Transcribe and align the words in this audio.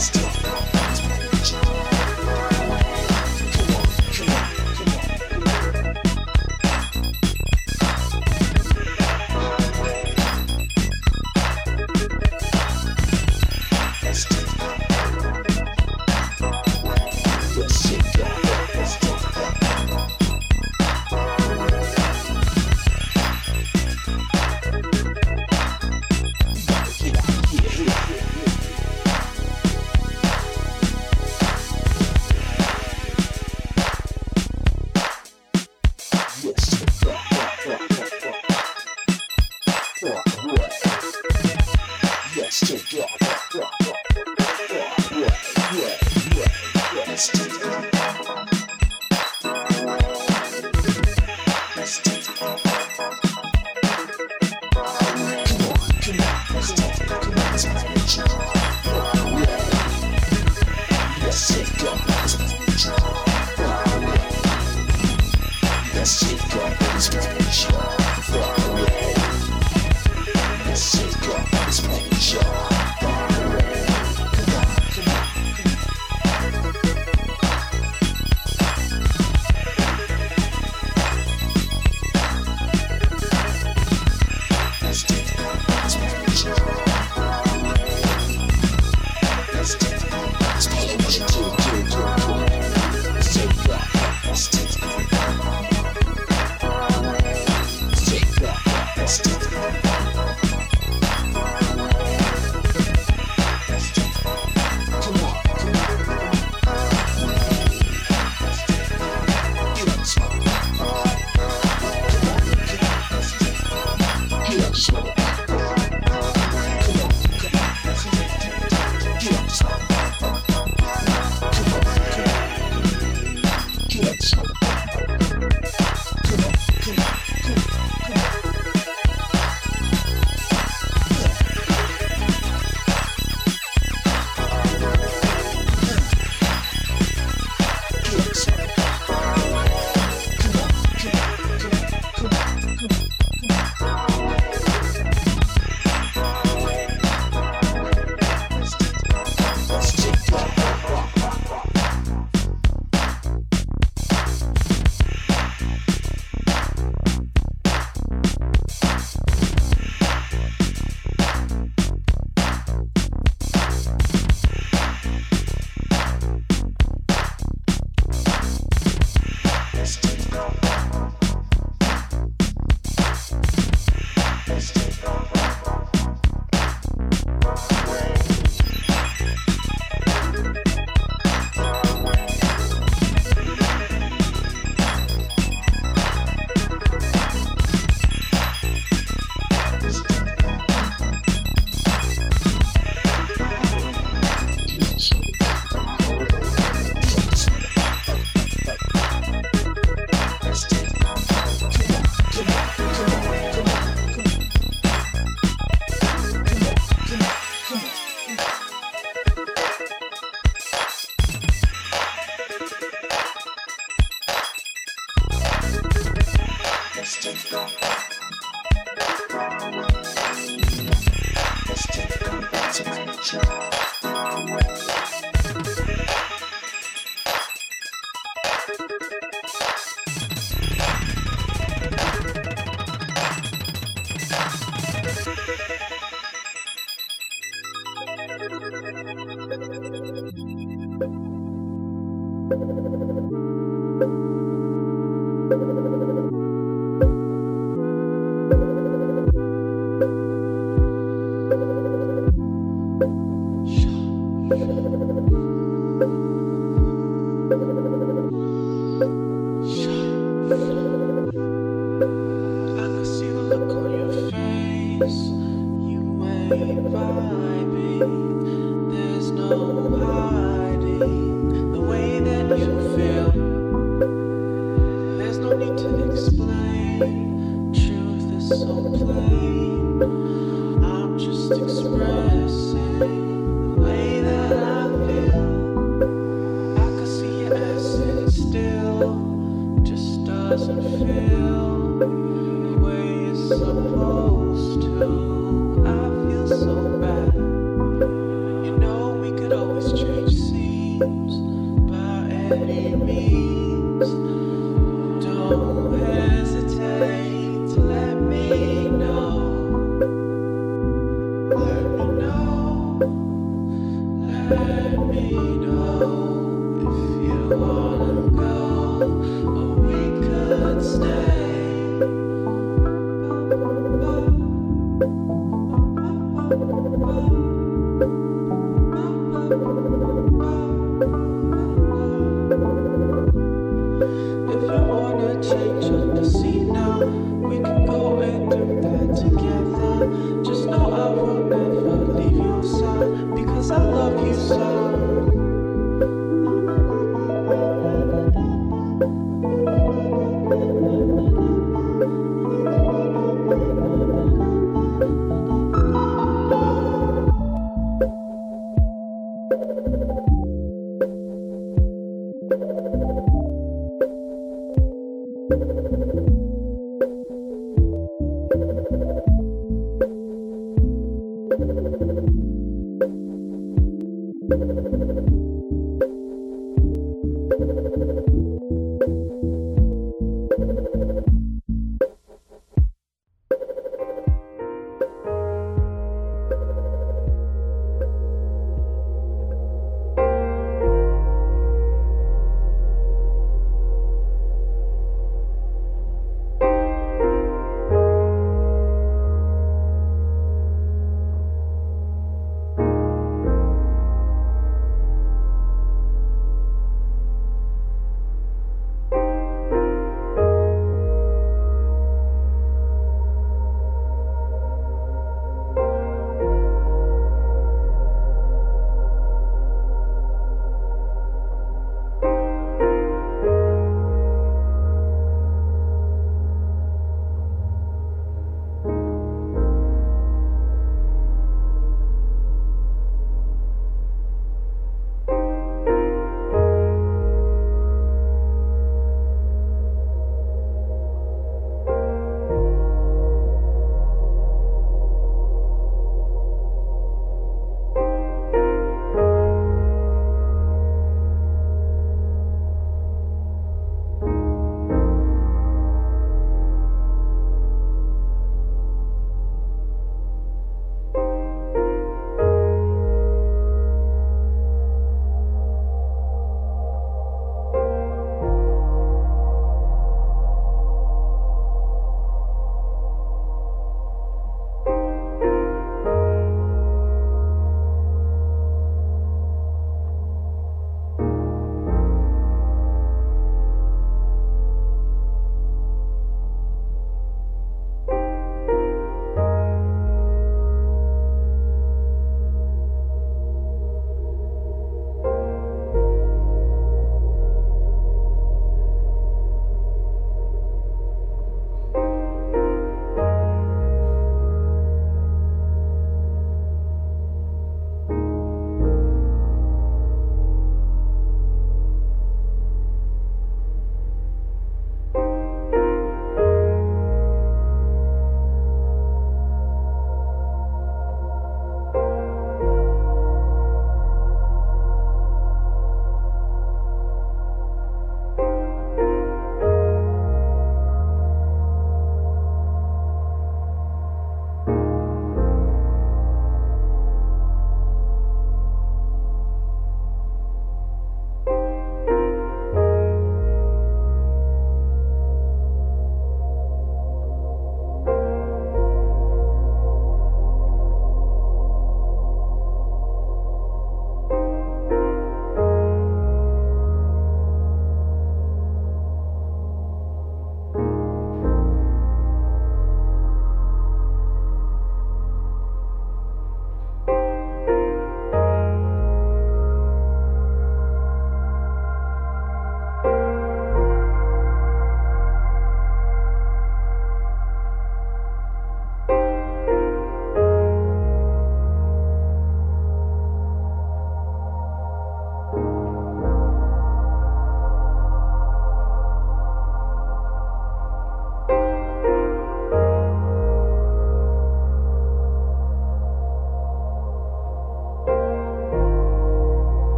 best. 0.00 0.29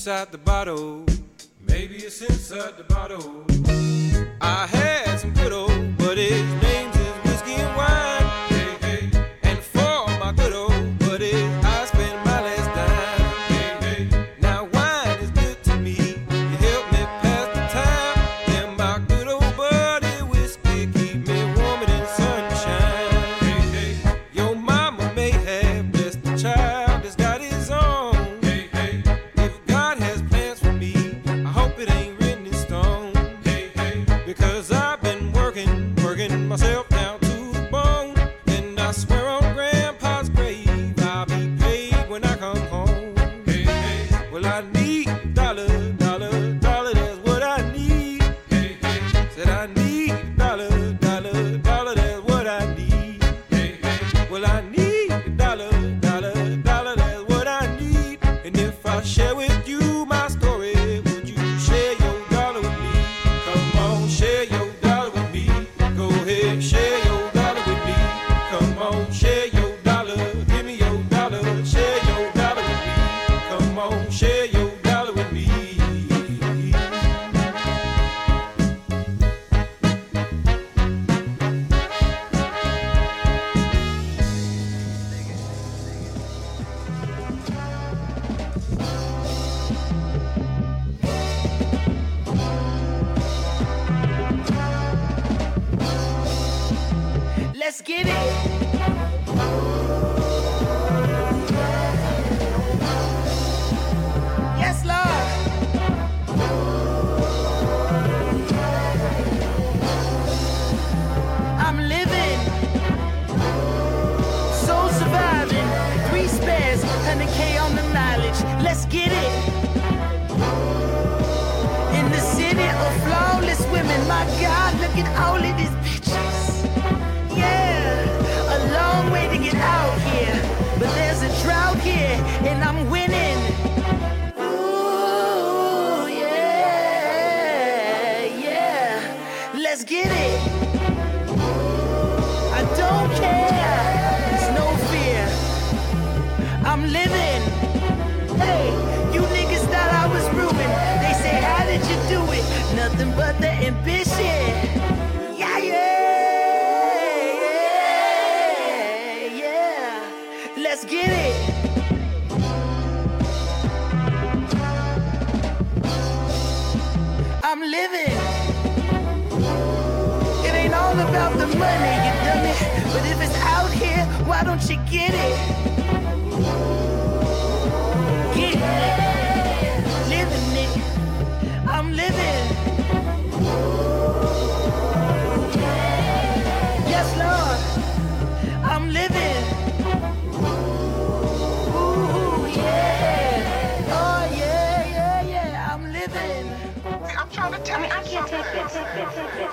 Inside 0.00 0.32
the 0.32 0.38
bottle. 0.38 1.04
Maybe 1.60 1.96
it's 1.96 2.22
inside 2.22 2.78
the 2.78 2.84
bottle. 2.84 3.44
I 4.40 4.66
had 4.66 4.79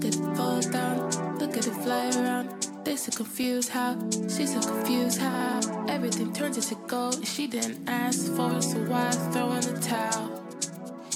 it 0.00 0.14
fall 0.36 0.60
down, 0.60 1.10
look 1.38 1.56
at 1.56 1.66
it 1.66 1.74
fly 1.84 2.10
around. 2.16 2.68
They 2.84 2.96
so 2.96 3.12
confused 3.12 3.68
how, 3.68 3.96
she's 4.10 4.54
so 4.54 4.60
confused 4.60 5.20
how. 5.20 5.60
Everything 5.88 6.32
turns 6.32 6.56
into 6.56 6.74
gold, 6.86 7.26
she 7.26 7.46
didn't 7.46 7.88
ask 7.88 8.32
for 8.34 8.52
it, 8.56 8.62
so 8.62 8.78
why 8.90 9.10
throw 9.32 9.52
in 9.52 9.60
the 9.60 9.78
towel? 9.80 10.42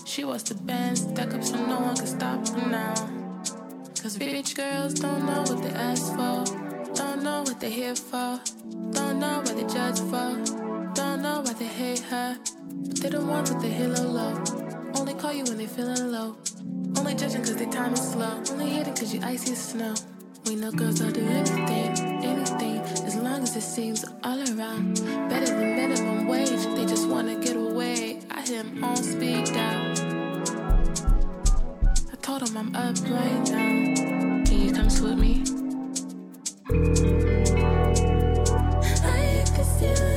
She 0.04 0.24
was 0.24 0.42
the 0.44 0.54
band 0.54 0.98
stuck 0.98 1.34
up 1.34 1.42
so 1.42 1.56
no 1.56 1.80
one 1.80 1.96
can 1.96 2.06
stop 2.06 2.48
her 2.48 2.68
now. 2.68 2.94
Cause 4.00 4.20
rich 4.20 4.54
girls 4.54 4.94
don't 4.94 5.26
know 5.26 5.42
what 5.42 5.62
they 5.62 5.70
ask 5.70 6.06
for, 6.14 6.44
don't 6.94 7.22
know 7.22 7.42
what 7.42 7.58
they're 7.58 7.70
here 7.70 7.96
for, 7.96 8.40
don't 8.92 9.18
know 9.18 9.38
what 9.38 9.56
they 9.56 9.66
judge 9.72 9.98
for, 10.10 10.92
don't 10.94 11.22
know 11.22 11.40
why 11.40 11.52
they 11.54 11.66
hate 11.66 12.00
her. 12.10 12.36
But 12.68 12.96
they 13.00 13.10
don't 13.10 13.26
want 13.26 13.50
what 13.50 13.62
they 13.62 13.70
hear 13.70 13.88
low. 13.88 14.65
Only 14.96 15.12
call 15.14 15.32
you 15.32 15.44
when 15.44 15.58
they 15.58 15.66
feeling 15.66 16.10
low. 16.10 16.36
Only 16.96 17.14
judging 17.14 17.42
cause 17.42 17.56
their 17.56 17.70
time 17.70 17.92
is 17.92 18.12
slow. 18.12 18.42
Only 18.50 18.70
hating 18.70 18.94
cause 18.94 19.12
you 19.12 19.20
icy 19.22 19.52
as 19.52 19.62
snow. 19.62 19.94
We 20.46 20.56
know 20.56 20.72
girls 20.72 21.02
will 21.02 21.10
do 21.10 21.20
anything, 21.20 22.24
anything, 22.24 22.80
as 23.04 23.14
long 23.16 23.42
as 23.42 23.54
it 23.56 23.60
seems 23.60 24.06
all 24.24 24.38
around. 24.38 24.94
Better 25.28 25.46
than 25.46 25.76
minimum 25.76 26.26
wage, 26.28 26.48
they 26.48 26.86
just 26.86 27.06
wanna 27.08 27.36
get 27.36 27.56
away. 27.56 28.20
I 28.30 28.40
hear 28.40 28.62
him 28.62 28.82
on 28.82 28.96
speed 28.96 29.44
dial. 29.46 29.92
I 32.12 32.16
told 32.22 32.48
him 32.48 32.56
I'm 32.56 32.74
up 32.74 32.96
right 33.02 33.50
now. 33.50 34.44
Can 34.44 34.60
you 34.60 34.72
come 34.72 34.86
with 34.86 35.18
me? 35.18 35.44
Next 38.80 39.00
time 39.00 39.44
that 39.80 40.15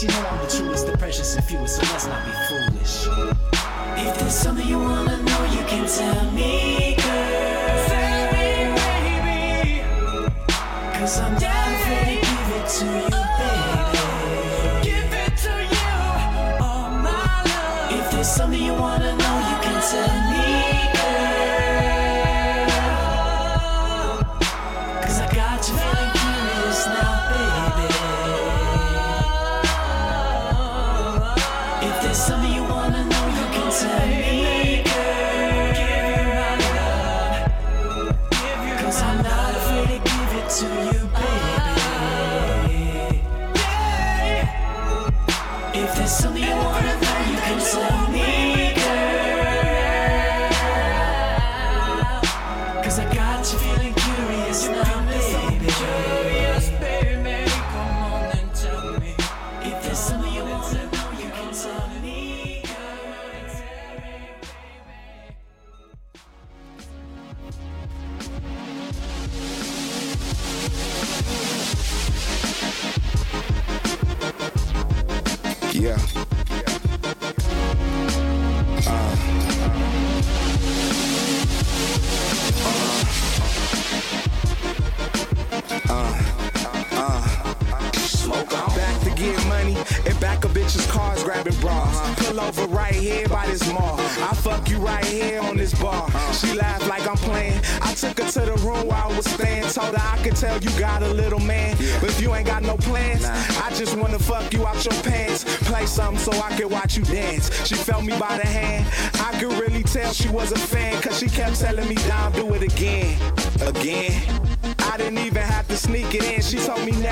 You 0.00 0.06
know 0.06 0.28
I'm 0.30 0.38
the 0.38 0.46
truest, 0.46 0.86
the 0.86 0.96
precious 0.96 1.34
and 1.34 1.44
fewest, 1.44 1.74
so 1.74 1.82
let's 1.82 2.06
not 2.06 2.24
be 2.24 2.30
foolish. 2.48 2.67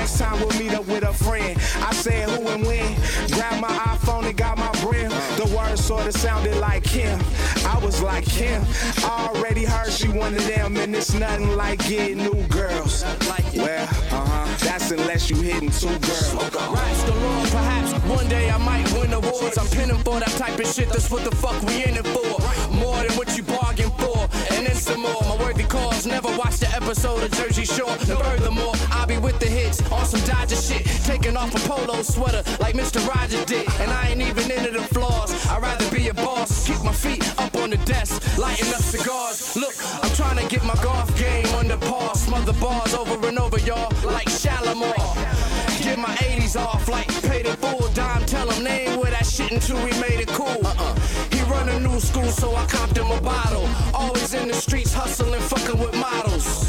Next 0.07 0.19
time 0.19 0.39
we'll 0.39 0.57
meet 0.57 0.73
up 0.73 0.87
with 0.87 1.03
a 1.03 1.13
friend. 1.13 1.59
I 1.85 1.91
said 1.91 2.29
who 2.29 2.47
and 2.47 2.65
when. 2.65 2.95
Grabbed 3.31 3.59
my 3.59 3.67
iPhone 3.67 4.25
and 4.25 4.37
got 4.37 4.57
my 4.57 4.71
brim. 4.81 5.11
The 5.35 5.53
words 5.53 5.83
sorta 5.83 6.13
sounded 6.13 6.55
like 6.57 6.85
him. 6.85 7.19
I 7.65 7.77
was 7.83 8.01
like 8.01 8.25
him. 8.25 8.63
I 9.03 9.29
already 9.29 9.65
heard 9.65 9.91
she 9.91 10.07
one 10.07 10.33
of 10.33 10.47
them, 10.47 10.77
and 10.77 10.95
it's 10.95 11.13
nothing 11.13 11.57
like 11.57 11.79
getting 11.89 12.19
new 12.19 12.47
girls. 12.47 13.03
Well, 13.53 13.83
uh 13.83 14.25
huh. 14.25 14.57
That's 14.63 14.91
unless 14.91 15.29
you 15.29 15.35
hitting 15.41 15.71
two 15.71 15.87
girls. 15.87 16.33
Rise 16.33 17.03
the 17.03 17.13
Lord, 17.13 17.49
perhaps 17.49 17.91
one 18.07 18.29
day 18.29 18.49
I 18.49 18.57
might 18.59 18.89
win 18.93 19.11
awards. 19.11 19.57
I'm 19.57 19.67
pinning 19.67 20.01
for 20.05 20.21
that 20.21 20.33
type 20.37 20.57
of 20.57 20.67
shit. 20.67 20.87
That's 20.87 21.11
what 21.11 21.25
the 21.25 21.35
fuck 21.35 21.61
we 21.63 21.83
in 21.83 21.97
it 21.97 22.07
for. 22.07 22.39
More 22.73 23.03
than 23.03 23.11
what 23.17 23.35
you 23.35 23.43
bargained 23.43 23.93
for, 23.99 24.19
and 24.53 24.65
then 24.65 24.75
some 24.75 25.01
more. 25.01 25.21
My 25.23 25.35
worthy 25.37 25.56
never 26.07 26.29
watched 26.37 26.61
the 26.61 26.69
episode 26.73 27.23
of 27.23 27.31
Jersey 27.31 27.65
Shore. 27.65 27.89
And 27.91 28.17
furthermore, 28.19 28.73
I'll 28.91 29.05
be 29.05 29.17
with 29.17 29.39
the 29.39 29.47
hits 29.47 29.81
on 29.91 30.05
some 30.05 30.21
Dodger 30.21 30.55
shit, 30.55 30.85
taking 31.03 31.35
off 31.35 31.53
a 31.53 31.59
polo 31.67 32.01
sweater 32.01 32.43
like 32.59 32.75
Mr. 32.75 33.05
Rogers 33.07 33.43
did. 33.45 33.67
And 33.81 33.91
I 33.91 34.09
ain't 34.09 34.21
even 34.21 34.49
into 34.49 34.71
the 34.71 34.83
flaws. 34.93 35.31
I'd 35.47 35.61
rather 35.61 35.89
be 35.91 36.07
a 36.07 36.13
boss, 36.13 36.67
keep 36.67 36.81
my 36.83 36.93
feet 36.93 37.23
up 37.39 37.55
on 37.55 37.71
the 37.71 37.77
desk, 37.85 38.37
lighting 38.37 38.73
up 38.73 38.81
cigars. 38.81 39.55
Look, 39.55 39.75
I'm 40.03 40.11
trying 40.15 40.37
to 40.37 40.47
get 40.47 40.63
my 40.63 40.75
golf 40.81 41.15
game 41.17 41.47
under 41.55 41.77
par, 41.77 42.15
smother 42.15 42.53
bars 42.53 42.93
over 42.93 43.27
and 43.27 43.37
over, 43.37 43.59
y'all, 43.59 43.91
like 44.03 44.29
Shalimar. 44.29 44.95
Get 45.83 45.99
my 45.99 46.15
80s 46.15 46.59
off 46.59 46.87
like 46.87 47.07
pay 47.23 47.43
the 47.43 47.55
full 47.57 47.87
dime. 47.93 48.25
Tell 48.25 48.49
him 48.49 48.63
they 48.63 48.87
ain't 48.87 48.99
with 48.99 49.11
that 49.11 49.25
shit 49.25 49.51
until 49.51 49.77
we 49.77 49.91
made 49.99 50.19
it 50.19 50.27
cool. 50.29 50.65
Uh-uh. 50.65 50.95
He 51.31 51.41
run 51.43 51.69
a 51.69 51.79
new 51.79 51.99
school, 51.99 52.29
so 52.29 52.55
I 52.55 52.65
copped 52.65 52.97
him 52.97 53.11
a 53.11 53.21
bottle. 53.21 53.46
Fucking 55.47 55.79
with 55.79 55.95
models. 55.95 56.67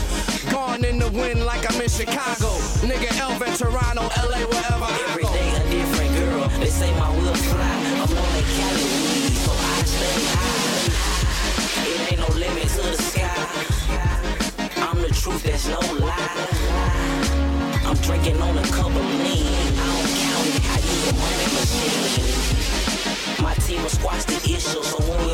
Gone 0.52 0.84
in 0.84 0.98
the 0.98 1.10
wind 1.10 1.44
like 1.44 1.64
I'm 1.70 1.80
in 1.80 1.88
Chicago. 1.88 2.50
Nigga, 2.86 3.10
Elvin, 3.18 3.52
Toronto, 3.56 4.02
LA, 4.30 4.40
wherever 4.46 4.84
I 4.84 5.04
Every 5.10 5.22
go. 5.24 5.32
day 5.32 5.50
a 5.50 5.62
different 5.70 6.12
girl. 6.16 6.48
They 6.60 6.70
say 6.70 6.90
my 6.98 7.10
will 7.16 7.34
fly. 7.34 7.76
I'm 8.02 8.02
on 8.02 8.30
that 8.34 8.46
Cali 8.56 8.84
weed, 9.02 9.34
so 9.44 9.52
I 9.52 9.82
stay 9.82 10.20
high. 10.34 11.90
It 11.90 12.12
ain't 12.12 12.20
no 12.22 12.28
limit 12.36 12.68
to 12.68 12.82
the 12.82 13.02
sky. 13.02 13.46
I'm 14.86 14.98
the 15.02 15.08
truth, 15.08 15.42
there's 15.42 15.66
no 15.68 15.80
lie. 15.98 16.48
I'm 17.84 17.96
drinking 18.06 18.40
on 18.40 18.56
a 18.58 18.62
cup 18.62 18.86
of 18.86 18.94
lean. 18.94 19.46
I 19.74 19.86
don't 19.90 20.10
count 20.22 20.46
it, 20.54 20.62
I 20.70 20.78
use 20.86 21.04
a 21.10 21.14
money 21.18 21.48
machine. 21.58 23.42
My 23.42 23.54
team 23.54 23.82
will 23.82 23.90
squash 23.90 24.24
the 24.24 24.36
issue, 24.54 24.82
so 24.82 24.98
when 25.08 25.18
we 25.26 25.27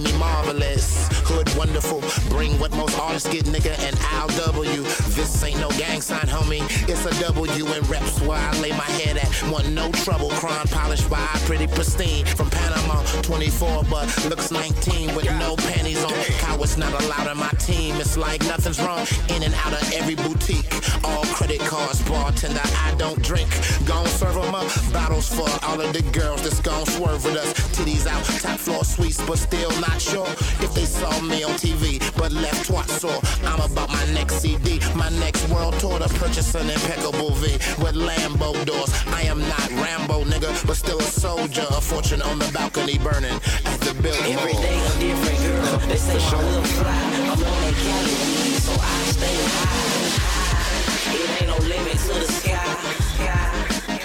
Me 0.00 0.12
marvelous, 0.18 1.06
hood 1.26 1.54
wonderful. 1.54 2.02
Bring 2.30 2.58
what 2.58 2.72
most 2.72 2.98
artists 2.98 3.28
get, 3.28 3.44
nigga, 3.44 3.78
and 3.86 3.94
I'll 4.12 4.28
W. 4.52 4.82
This 5.12 5.44
ain't 5.44 5.60
no 5.60 5.68
gang 5.72 6.00
sign, 6.00 6.26
homie. 6.26 6.62
It's 6.88 7.04
a 7.04 7.20
W 7.20 7.66
in 7.66 7.82
reps 7.84 8.18
where 8.22 8.38
I 8.38 8.58
lay 8.60 8.70
my 8.70 8.88
head 9.02 9.18
at. 9.18 9.28
Want 9.52 9.68
no 9.70 9.92
trouble, 9.92 10.30
crown 10.30 10.66
polished 10.68 11.10
by 11.10 11.26
pretty 11.44 11.66
pristine. 11.66 12.24
From 12.24 12.48
Panama, 12.92 13.22
24, 13.22 13.84
but 13.90 14.24
looks 14.28 14.50
19 14.50 15.14
with 15.14 15.24
no 15.38 15.56
panties 15.56 16.02
on. 16.04 16.12
Cowards 16.38 16.76
not 16.76 16.92
allowed 17.02 17.30
in 17.30 17.38
my 17.38 17.48
team. 17.58 17.96
It's 17.96 18.16
like 18.16 18.42
nothing's 18.42 18.80
wrong. 18.80 19.06
In 19.28 19.42
and 19.42 19.54
out 19.54 19.72
of 19.72 19.92
every 19.92 20.14
boutique. 20.14 20.68
All 21.04 21.24
credit 21.36 21.60
cards, 21.60 22.02
bartender, 22.08 22.60
I 22.86 22.94
don't 22.98 23.22
drink. 23.22 23.48
Gon' 23.84 24.06
serve 24.06 24.36
'em 24.36 24.54
up. 24.54 24.66
Bottles 24.92 25.28
for 25.28 25.48
all 25.64 25.80
of 25.80 25.92
the 25.92 26.02
girls 26.12 26.42
that's 26.42 26.60
gon' 26.60 26.86
swerve 26.86 27.24
with 27.24 27.36
us. 27.36 27.52
Titties 27.76 28.06
out, 28.06 28.24
top 28.40 28.58
floor 28.58 28.84
suites, 28.84 29.20
but 29.26 29.38
still 29.38 29.72
not 29.80 30.00
sure 30.00 30.28
if 30.60 30.74
they 30.74 30.84
saw 30.84 31.20
me 31.20 31.42
on 31.44 31.56
TV, 31.56 31.98
but 32.16 32.32
left 32.32 32.68
twat 32.68 32.88
sore. 33.00 33.20
I'm 33.44 33.60
about 33.60 33.88
my 33.88 34.04
next 34.12 34.40
CD, 34.42 34.80
my 34.94 35.08
next 35.24 35.48
world 35.48 35.78
tour 35.80 35.98
to 35.98 36.08
purchase 36.20 36.54
an 36.54 36.68
impeccable 36.68 37.30
V 37.40 37.52
with 37.82 37.94
Lambo 37.94 38.52
doors. 38.64 38.92
I 39.06 39.22
am 39.22 39.40
not 39.40 39.68
Rambo, 39.82 40.24
nigga, 40.24 40.50
but 40.66 40.76
still 40.76 40.98
a 41.00 41.10
soldier. 41.24 41.66
A 41.70 41.80
fortune 41.80 42.22
on 42.22 42.38
the 42.38 42.50
balcony 42.52 42.81
burning 42.82 43.38
at 43.64 43.78
the 43.80 43.94
building. 44.02 44.34
Every 44.34 44.54
day 44.54 44.74
a 44.74 44.98
different 44.98 45.38
girl. 45.38 45.78
They 45.86 45.96
say 45.96 46.18
my 46.18 46.42
will 46.42 46.62
fly. 46.64 46.90
I'm 46.90 47.30
on 47.30 47.38
that 47.38 47.74
Cali 47.78 48.10
weed, 48.10 48.58
so 48.58 48.72
I 48.74 48.98
stay 49.14 49.38
high. 49.54 51.14
It 51.14 51.42
ain't 51.42 51.48
no 51.48 51.58
limit 51.62 51.98
to 51.98 52.14
the 52.18 52.26
sky. 52.26 52.58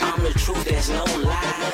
I'm 0.02 0.22
the 0.22 0.32
truth, 0.38 0.64
there's 0.66 0.90
no 0.90 1.04
lie. 1.26 1.74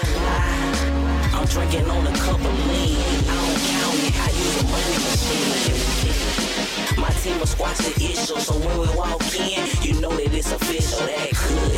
I'm 1.33 1.45
drinking 1.45 1.89
on 1.89 2.07
a 2.07 2.13
cup 2.23 2.39
of 2.39 2.67
lean. 2.71 2.95
I 3.27 3.35
don't 3.35 3.59
count 3.67 3.99
it, 3.99 4.15
I 4.15 4.29
use 4.31 4.57
a 4.61 4.65
money 4.71 4.97
machine. 5.03 7.01
My 7.01 7.11
team 7.19 7.37
will 7.39 7.47
squash 7.47 7.79
the 7.79 7.93
issue, 8.01 8.39
so 8.39 8.53
when 8.59 8.79
we 8.79 8.87
walk 8.95 9.21
in, 9.35 9.67
you 9.83 9.99
know 9.99 10.15
that 10.15 10.33
it's 10.33 10.51
official. 10.53 11.05
That 11.05 11.31
good. 11.31 11.73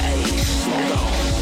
Hey, 0.00 0.24
smoke 0.24 0.98
on. 0.98 1.33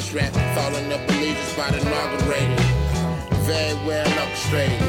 Lotus 0.00 0.14
rap, 0.14 0.32
falling 0.56 0.90
up 0.94 1.06
believers 1.08 1.54
by 1.56 1.70
the 1.70 1.80
inaugurated. 1.80 2.58
Very 3.44 3.74
well 3.86 4.08
orchestrated. 4.24 4.80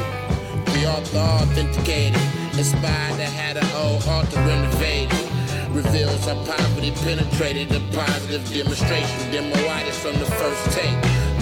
The 0.72 0.88
author 0.88 1.18
authenticated. 1.18 2.16
Inspired 2.56 3.16
to 3.16 3.24
have 3.24 3.60
the 3.60 3.76
old 3.76 4.02
altar 4.08 4.40
renovated. 4.40 5.12
Reveals 5.70 6.24
how 6.24 6.42
poverty 6.46 6.92
penetrated 7.04 7.72
a 7.72 7.80
positive 7.92 8.42
demonstration. 8.48 9.20
Demoitis 9.30 10.00
from 10.00 10.18
the 10.18 10.24
first 10.40 10.64
take. 10.72 10.96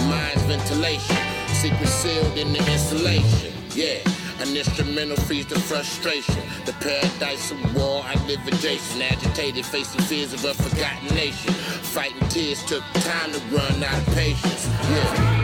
Mind's 0.09 0.43
ventilation. 0.43 1.15
Secret 1.55 1.87
sealed 1.87 2.37
in 2.37 2.51
the 2.51 2.59
installation. 2.71 3.53
Yeah. 3.73 4.03
An 4.41 4.57
instrumental 4.57 5.15
frees 5.17 5.45
the 5.45 5.59
frustration. 5.59 6.43
The 6.65 6.73
paradise 6.73 7.51
of 7.51 7.75
war, 7.75 8.03
I 8.03 8.15
live 8.25 8.45
adjacent. 8.47 9.01
Agitated, 9.03 9.65
facing 9.65 10.01
fears 10.01 10.33
of 10.33 10.43
a 10.43 10.53
forgotten 10.55 11.15
nation. 11.15 11.53
Fighting 11.91 12.25
tears 12.29 12.63
took 12.63 12.83
time 12.93 13.33
to 13.33 13.39
run 13.53 13.83
out 13.83 14.07
of 14.07 14.15
patience. 14.15 14.65
Yeah. 14.89 15.41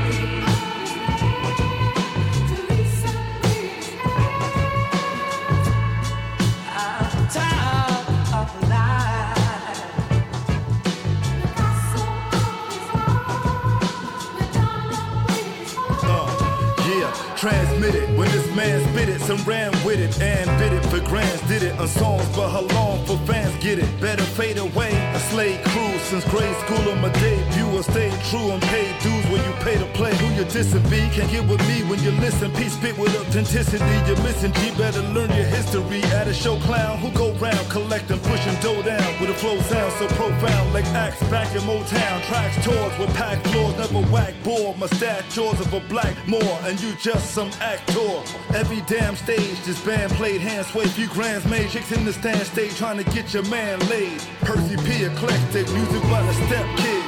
Uh, 16.02 16.88
yeah, 16.88 17.36
transmit 17.36 17.94
it. 17.96 18.18
When 18.18 18.32
this 18.32 18.47
man 18.58 18.82
spit 18.90 19.08
it, 19.08 19.22
some 19.22 19.38
ran 19.44 19.72
with 19.86 20.00
it 20.00 20.20
and 20.20 20.50
bid 20.58 20.74
it 20.74 20.84
for 20.90 21.00
grands. 21.08 21.42
Did 21.48 21.62
it 21.62 21.80
on 21.80 21.88
songs, 21.88 22.28
but 22.36 22.50
how 22.50 22.66
long 22.76 23.06
for 23.06 23.18
fans 23.30 23.56
get 23.64 23.78
it? 23.78 23.90
Better 24.02 24.24
fade 24.24 24.58
away. 24.58 24.92
A 25.14 25.20
slave 25.30 25.64
crew 25.66 25.94
since 26.10 26.26
grade 26.26 26.58
school 26.66 26.90
on 26.92 27.00
my 27.00 27.10
debut. 27.22 27.70
I 27.78 27.82
stay 27.82 28.10
true 28.30 28.50
and 28.52 28.62
paid 28.64 28.92
dues 29.00 29.26
when 29.30 29.42
you 29.46 29.54
pay 29.62 29.78
to 29.78 29.86
play. 29.94 30.14
Who 30.18 30.28
you 30.34 30.46
dissing 30.46 30.84
be? 30.90 31.02
Can't 31.14 31.30
get 31.30 31.48
with 31.48 31.62
me 31.70 31.84
when 31.84 32.02
you 32.02 32.12
listen. 32.26 32.52
Peace 32.54 32.74
spit 32.74 32.98
with 32.98 33.14
authenticity. 33.22 33.96
You're 34.08 34.22
missing 34.26 34.52
G. 34.54 34.72
Better 34.76 35.04
learn 35.14 35.30
your 35.30 35.46
history. 35.46 36.02
At 36.18 36.28
a 36.28 36.34
show 36.34 36.58
clown 36.62 36.98
who 36.98 37.12
go 37.12 37.32
round 37.34 37.70
collecting, 37.70 38.20
pushing 38.20 38.58
dough 38.62 38.82
down 38.82 39.22
with 39.22 39.30
a 39.30 39.36
flow 39.36 39.60
sound 39.70 39.94
so 40.00 40.08
profound 40.18 40.74
like 40.74 40.86
acts 41.06 41.22
back 41.30 41.54
in 41.54 41.62
Motown. 41.62 42.18
Tracks 42.26 42.58
tours 42.66 42.98
with 42.98 43.14
packed 43.16 43.46
floors, 43.50 43.78
never 43.78 44.02
whack 44.12 44.34
board. 44.44 44.80
Mustache 44.80 45.36
jaws 45.36 45.60
of 45.60 45.72
a 45.74 45.80
black 45.82 46.16
more, 46.28 46.58
and 46.64 46.82
you 46.82 46.96
just 46.96 47.36
some 47.36 47.52
actor. 47.62 48.47
Every 48.56 48.82
damn 48.82 49.16
stage, 49.16 49.62
this 49.66 49.80
band 49.84 50.12
played 50.14 50.42
hand 50.42 50.66
sway, 50.66 50.86
few 50.88 51.08
grands 51.08 51.46
made. 51.46 51.70
Chicks 51.70 51.92
in 51.92 52.06
the 52.06 52.14
stand 52.14 52.46
stage 52.48 52.76
trying 52.78 52.98
to 52.98 53.04
get 53.04 53.34
your 53.34 53.44
man 53.50 53.80
laid. 53.90 54.20
Percee 54.42 54.78
P. 54.78 55.04
Eclectic, 55.04 55.72
music 55.74 56.02
by 56.04 56.22
the 56.22 56.34
step 56.34 56.78
kids. 56.78 57.07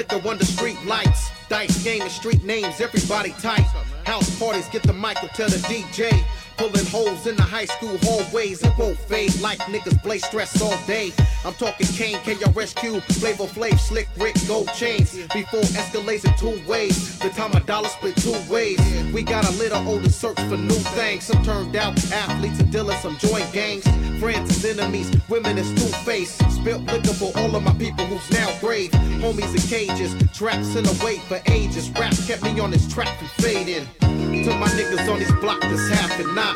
Liquor 0.00 0.28
under 0.28 0.44
street 0.46 0.82
lights. 0.86 1.30
Dice 1.50 1.82
game 1.84 2.00
and 2.00 2.10
street 2.10 2.42
names, 2.42 2.80
everybody 2.80 3.34
tight. 3.38 3.66
House 4.04 4.38
parties, 4.38 4.66
get 4.68 4.82
the 4.82 4.94
mic, 4.94 5.18
to 5.20 5.28
tell 5.28 5.48
the 5.48 5.58
DJ. 5.68 6.24
Pulling 6.56 6.86
holes 6.86 7.26
in 7.26 7.36
the 7.36 7.42
high 7.42 7.66
school 7.66 7.98
hallways, 8.02 8.62
it 8.62 8.72
won't 8.78 8.96
fade 8.96 9.38
like 9.40 9.58
niggas 9.60 10.02
play 10.02 10.18
stress 10.18 10.62
all 10.62 10.78
day. 10.86 11.12
I'm 11.42 11.54
talking 11.54 11.86
Kane, 11.86 12.18
KRS-One, 12.18 13.00
Flavor 13.00 13.44
Flav, 13.44 13.78
Slick 13.78 14.08
Rick, 14.18 14.36
Gold 14.46 14.70
Chains. 14.74 15.16
Before 15.32 15.60
escalates 15.60 16.26
in 16.26 16.34
two 16.36 16.68
ways, 16.68 17.18
the 17.18 17.30
time 17.30 17.52
a 17.52 17.60
dollar 17.60 17.88
split 17.88 18.16
two 18.16 18.36
ways. 18.52 18.78
We 19.12 19.22
got 19.22 19.48
a 19.48 19.52
little 19.52 19.86
older 19.88 20.10
search 20.10 20.38
for 20.40 20.58
new 20.58 20.80
things. 20.92 21.24
Some 21.24 21.42
turned 21.42 21.76
out 21.76 21.96
athletes 22.12 22.60
and 22.60 22.70
dealers, 22.70 22.98
some 23.00 23.16
joint 23.16 23.50
gangs. 23.52 23.84
Friends 24.20 24.62
and 24.62 24.78
enemies, 24.78 25.10
women 25.30 25.56
is 25.56 25.70
two-faced. 25.80 26.38
Spilt 26.50 26.82
liquor 26.82 27.14
for 27.14 27.32
all 27.38 27.56
of 27.56 27.62
my 27.62 27.72
people 27.72 28.04
who's 28.04 28.30
now 28.30 28.50
grave. 28.60 28.90
Homies 28.90 29.54
in 29.54 29.62
cages, 29.62 30.14
traps 30.34 30.76
in 30.76 30.84
the 30.84 31.02
wait 31.02 31.20
for 31.22 31.40
ages. 31.50 31.88
Rap 31.90 32.12
kept 32.26 32.42
me 32.42 32.60
on 32.60 32.70
this 32.70 32.92
track 32.92 33.16
from 33.18 33.28
fading. 33.42 33.86
To 34.00 34.56
my 34.56 34.68
niggas 34.68 35.10
on 35.10 35.18
this 35.18 35.32
block 35.40 35.60
that's 35.62 35.88
half 35.88 36.18
not. 36.34 36.54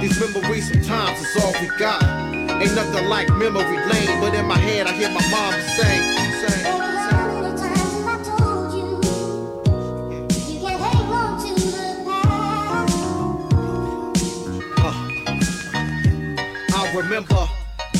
These 0.00 0.20
memories 0.20 0.72
sometimes 0.72 1.20
is 1.20 1.44
all 1.44 1.52
we 1.60 1.66
got. 1.78 2.29
Ain't 2.60 2.74
nothing 2.74 3.08
like 3.08 3.26
memory 3.36 3.78
lane, 3.86 4.20
but 4.20 4.34
in 4.34 4.46
my 4.46 4.58
head 4.58 4.86
I 4.86 4.92
hear 4.92 5.08
my 5.08 5.26
mom 5.30 5.54
sing, 5.76 6.02
sing, 6.40 6.66
I 16.72 16.92
remember 16.94 17.48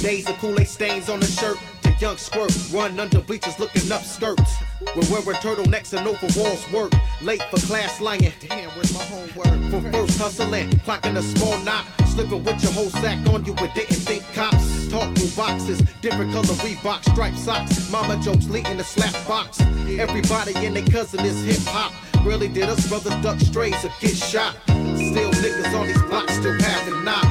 days 0.03 0.29
of 0.29 0.37
Kool-Aid 0.39 0.69
stains 0.69 1.09
on 1.09 1.21
the 1.21 1.27
shirt. 1.27 1.57
The 1.83 1.95
young 1.99 2.19
squirt, 2.19 2.53
run 2.71 3.01
under 3.01 3.21
bleachers 3.21 3.59
looking 3.59 3.91
up 3.91 4.03
skirts. 4.03 4.57
We're 4.95 5.09
wearing 5.11 5.41
turtlenecks 5.41 5.97
and 5.97 6.07
overalls 6.07 6.71
work. 6.71 6.93
Late 7.23 7.43
for 7.45 7.59
class 7.67 7.99
lying. 8.01 8.33
Damn, 8.41 8.69
where's 8.71 8.93
my 8.93 9.05
homework? 9.05 9.71
From 9.71 9.91
first 9.91 10.19
hustling, 10.19 10.69
clocking 10.85 11.17
a 11.17 11.23
small 11.23 11.59
knot. 11.61 11.87
Slipping 12.11 12.43
with 12.43 12.63
your 12.63 12.73
whole 12.73 12.91
sack 12.91 13.25
on 13.29 13.45
you 13.45 13.55
but 13.55 13.73
didn't 13.75 13.97
think 13.97 14.25
cops. 14.35 14.89
Talk 14.89 15.15
through 15.17 15.31
boxes, 15.37 15.81
different 16.01 16.33
color 16.33 16.55
Reebok 16.65 17.05
striped 17.11 17.39
socks. 17.39 17.91
Mama 17.91 18.21
jokes 18.23 18.49
leading 18.49 18.79
the 18.79 18.85
slap 18.85 19.15
box. 19.29 19.61
Everybody 19.61 20.55
and 20.67 20.75
their 20.75 20.87
cousin 20.87 21.21
is 21.25 21.43
hip 21.45 21.65
hop. 21.73 21.93
really 22.27 22.49
did 22.49 22.69
us 22.69 22.89
brothers 22.89 23.15
duck 23.23 23.39
strays 23.41 23.85
or 23.85 23.93
get 24.01 24.17
shot. 24.17 24.57
Still 24.67 25.31
niggas 25.43 25.79
on 25.79 25.87
these 25.87 26.03
blocks 26.03 26.35
still 26.35 26.61
having 26.61 27.05
not. 27.05 27.25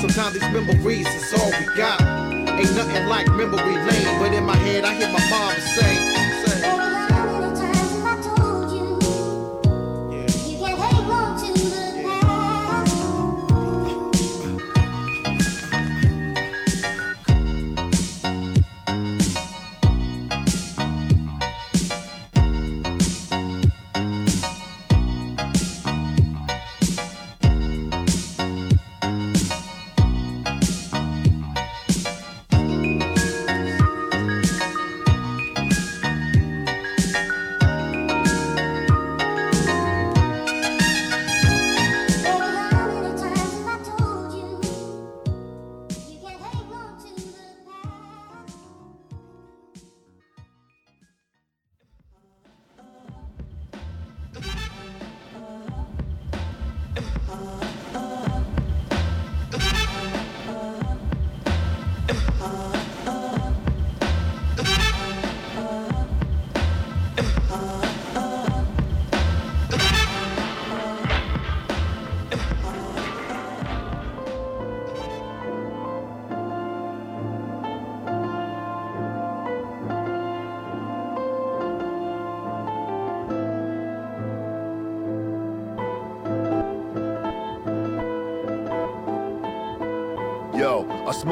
Sometimes 0.00 0.32
these 0.32 0.50
memories 0.50 1.06
is 1.06 1.34
all 1.40 1.50
we 1.50 1.76
got. 1.76 2.00
Ain't 2.00 2.74
nothing 2.74 3.06
like 3.06 3.28
memory 3.28 3.76
lane, 3.86 4.18
but 4.18 4.32
in 4.32 4.44
my 4.44 4.56
head 4.56 4.84
I 4.84 4.94
hear 4.94 5.08
my 5.08 5.30
mom 5.30 5.54
say 5.76 6.11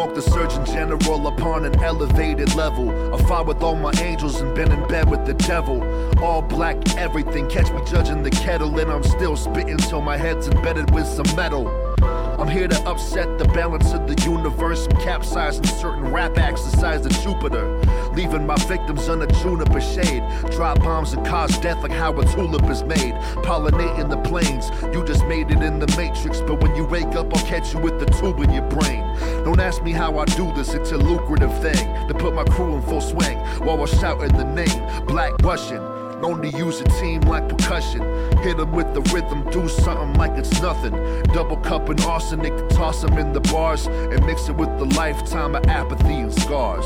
the 0.08 0.22
Surgeon 0.22 0.64
General 0.64 1.26
upon 1.26 1.64
an 1.66 1.78
elevated 1.82 2.54
level. 2.54 2.90
I 3.14 3.18
fought 3.24 3.46
with 3.46 3.62
all 3.62 3.76
my 3.76 3.92
angels 4.00 4.40
and 4.40 4.54
been 4.54 4.72
in 4.72 4.88
bed 4.88 5.08
with 5.10 5.26
the 5.26 5.34
devil. 5.34 5.82
All 6.24 6.40
black 6.42 6.76
everything, 6.96 7.48
catch 7.48 7.70
me 7.70 7.80
judging 7.86 8.22
the 8.22 8.30
kettle, 8.30 8.78
and 8.78 8.90
I'm 8.90 9.02
still 9.04 9.36
spitting 9.36 9.76
till 9.76 10.00
my 10.00 10.16
head's 10.16 10.48
embedded 10.48 10.90
with 10.90 11.06
some 11.06 11.36
metal. 11.36 11.68
I'm 12.40 12.48
here 12.48 12.68
to 12.68 12.88
upset 12.88 13.36
the 13.38 13.44
balance 13.44 13.92
of 13.92 14.06
the 14.06 14.18
universe 14.22 14.86
and 14.86 14.98
capsizing 15.00 15.66
certain 15.66 16.10
rap 16.10 16.38
acts 16.38 16.64
of 16.64 17.10
Jupiter. 17.22 17.78
Leaving 18.14 18.46
my 18.46 18.56
victims 18.64 19.10
under 19.10 19.26
juniper 19.26 19.78
shade. 19.78 20.22
Drop 20.50 20.78
bombs 20.78 21.12
and 21.12 21.24
cause 21.26 21.56
death 21.58 21.82
like 21.82 21.92
how 21.92 22.18
a 22.18 22.24
tulip 22.24 22.64
is 22.70 22.82
made. 22.82 23.12
Pollinating 23.44 24.08
the 24.08 24.16
plains, 24.16 24.70
you 24.94 25.04
just 25.04 25.26
made 25.26 25.50
it 25.50 25.62
in 25.62 25.78
the 25.80 25.86
matrix. 25.98 26.40
But 26.40 26.62
when 26.62 26.74
you 26.74 26.86
wake 26.86 27.14
up, 27.14 27.36
I'll 27.36 27.46
catch 27.46 27.74
you 27.74 27.80
with 27.80 28.00
the 28.00 28.06
tube 28.06 28.40
in 28.40 28.50
your 28.50 28.66
brain. 28.70 29.04
Don't 29.44 29.60
ask 29.60 29.82
me 29.82 29.92
how 29.92 30.18
I 30.18 30.24
do 30.24 30.50
this, 30.54 30.72
it's 30.72 30.92
a 30.92 30.96
lucrative 30.96 31.52
thing. 31.60 32.08
To 32.08 32.14
put 32.14 32.32
my 32.32 32.44
crew 32.44 32.74
in 32.76 32.82
full 32.82 33.02
swing 33.02 33.38
while 33.66 33.82
I 33.82 33.84
shouting 33.84 34.34
the 34.34 34.44
name 34.44 35.04
Black 35.04 35.34
Russian. 35.42 35.89
Known 36.20 36.42
to 36.42 36.48
use 36.48 36.82
a 36.82 36.84
team 37.00 37.22
like 37.22 37.48
percussion. 37.48 38.02
Hit 38.42 38.60
'em 38.60 38.72
with 38.72 38.92
the 38.92 39.00
rhythm, 39.12 39.48
do 39.50 39.66
something 39.68 40.12
like 40.14 40.32
it's 40.36 40.60
nothing. 40.60 40.92
Double 41.32 41.56
cup 41.56 41.88
and 41.88 41.98
arsenic 42.02 42.54
to 42.58 42.66
toss 42.76 43.02
'em 43.02 43.16
in 43.16 43.32
the 43.32 43.40
bars 43.40 43.86
and 43.86 44.24
mix 44.26 44.48
it 44.50 44.56
with 44.56 44.68
the 44.78 44.84
lifetime 44.96 45.54
of 45.54 45.66
apathy 45.66 46.20
and 46.20 46.32
scars. 46.32 46.84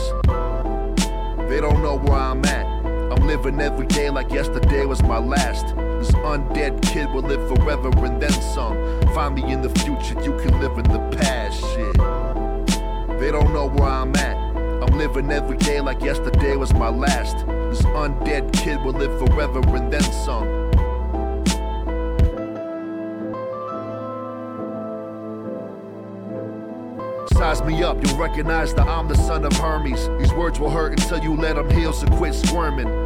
They 1.48 1.60
don't 1.60 1.82
know 1.82 1.96
where 1.96 2.20
I'm 2.20 2.44
at. 2.44 2.66
I'm 3.12 3.26
living 3.26 3.60
every 3.60 3.86
day 3.86 4.08
like 4.08 4.32
yesterday 4.32 4.86
was 4.86 5.02
my 5.02 5.18
last. 5.18 5.66
This 5.98 6.12
undead 6.12 6.80
kid 6.82 7.12
will 7.12 7.22
live 7.22 7.44
forever 7.48 7.90
and 8.04 8.20
then 8.20 8.32
some. 8.54 8.76
Find 9.14 9.34
me 9.34 9.52
in 9.52 9.62
the 9.62 9.70
future, 9.80 10.14
you 10.22 10.32
can 10.42 10.60
live 10.60 10.78
in 10.78 10.84
the 10.84 11.00
past. 11.16 11.60
Shit. 11.72 11.96
They 13.18 13.32
don't 13.32 13.52
know 13.52 13.66
where 13.66 13.90
I'm 13.90 14.14
at. 14.14 14.36
I'm 14.82 14.96
living 14.96 15.32
every 15.32 15.56
day 15.56 15.80
like 15.80 16.02
yesterday 16.02 16.54
was 16.56 16.72
my 16.72 16.88
last. 16.88 17.36
This 17.74 17.82
undead 17.86 18.52
kid 18.52 18.80
will 18.84 18.92
live 18.92 19.18
forever 19.18 19.58
and 19.74 19.92
then 19.92 20.00
some. 20.00 20.46
Size 27.32 27.64
me 27.64 27.82
up, 27.82 27.96
you'll 28.00 28.16
recognize 28.16 28.72
that 28.74 28.86
I'm 28.86 29.08
the 29.08 29.16
son 29.16 29.44
of 29.44 29.52
Hermes. 29.54 30.08
These 30.20 30.32
words 30.34 30.60
will 30.60 30.70
hurt 30.70 30.92
until 30.92 31.20
you 31.20 31.34
let 31.34 31.56
them 31.56 31.68
heal, 31.68 31.92
so 31.92 32.06
quit 32.06 32.36
squirming. 32.36 33.03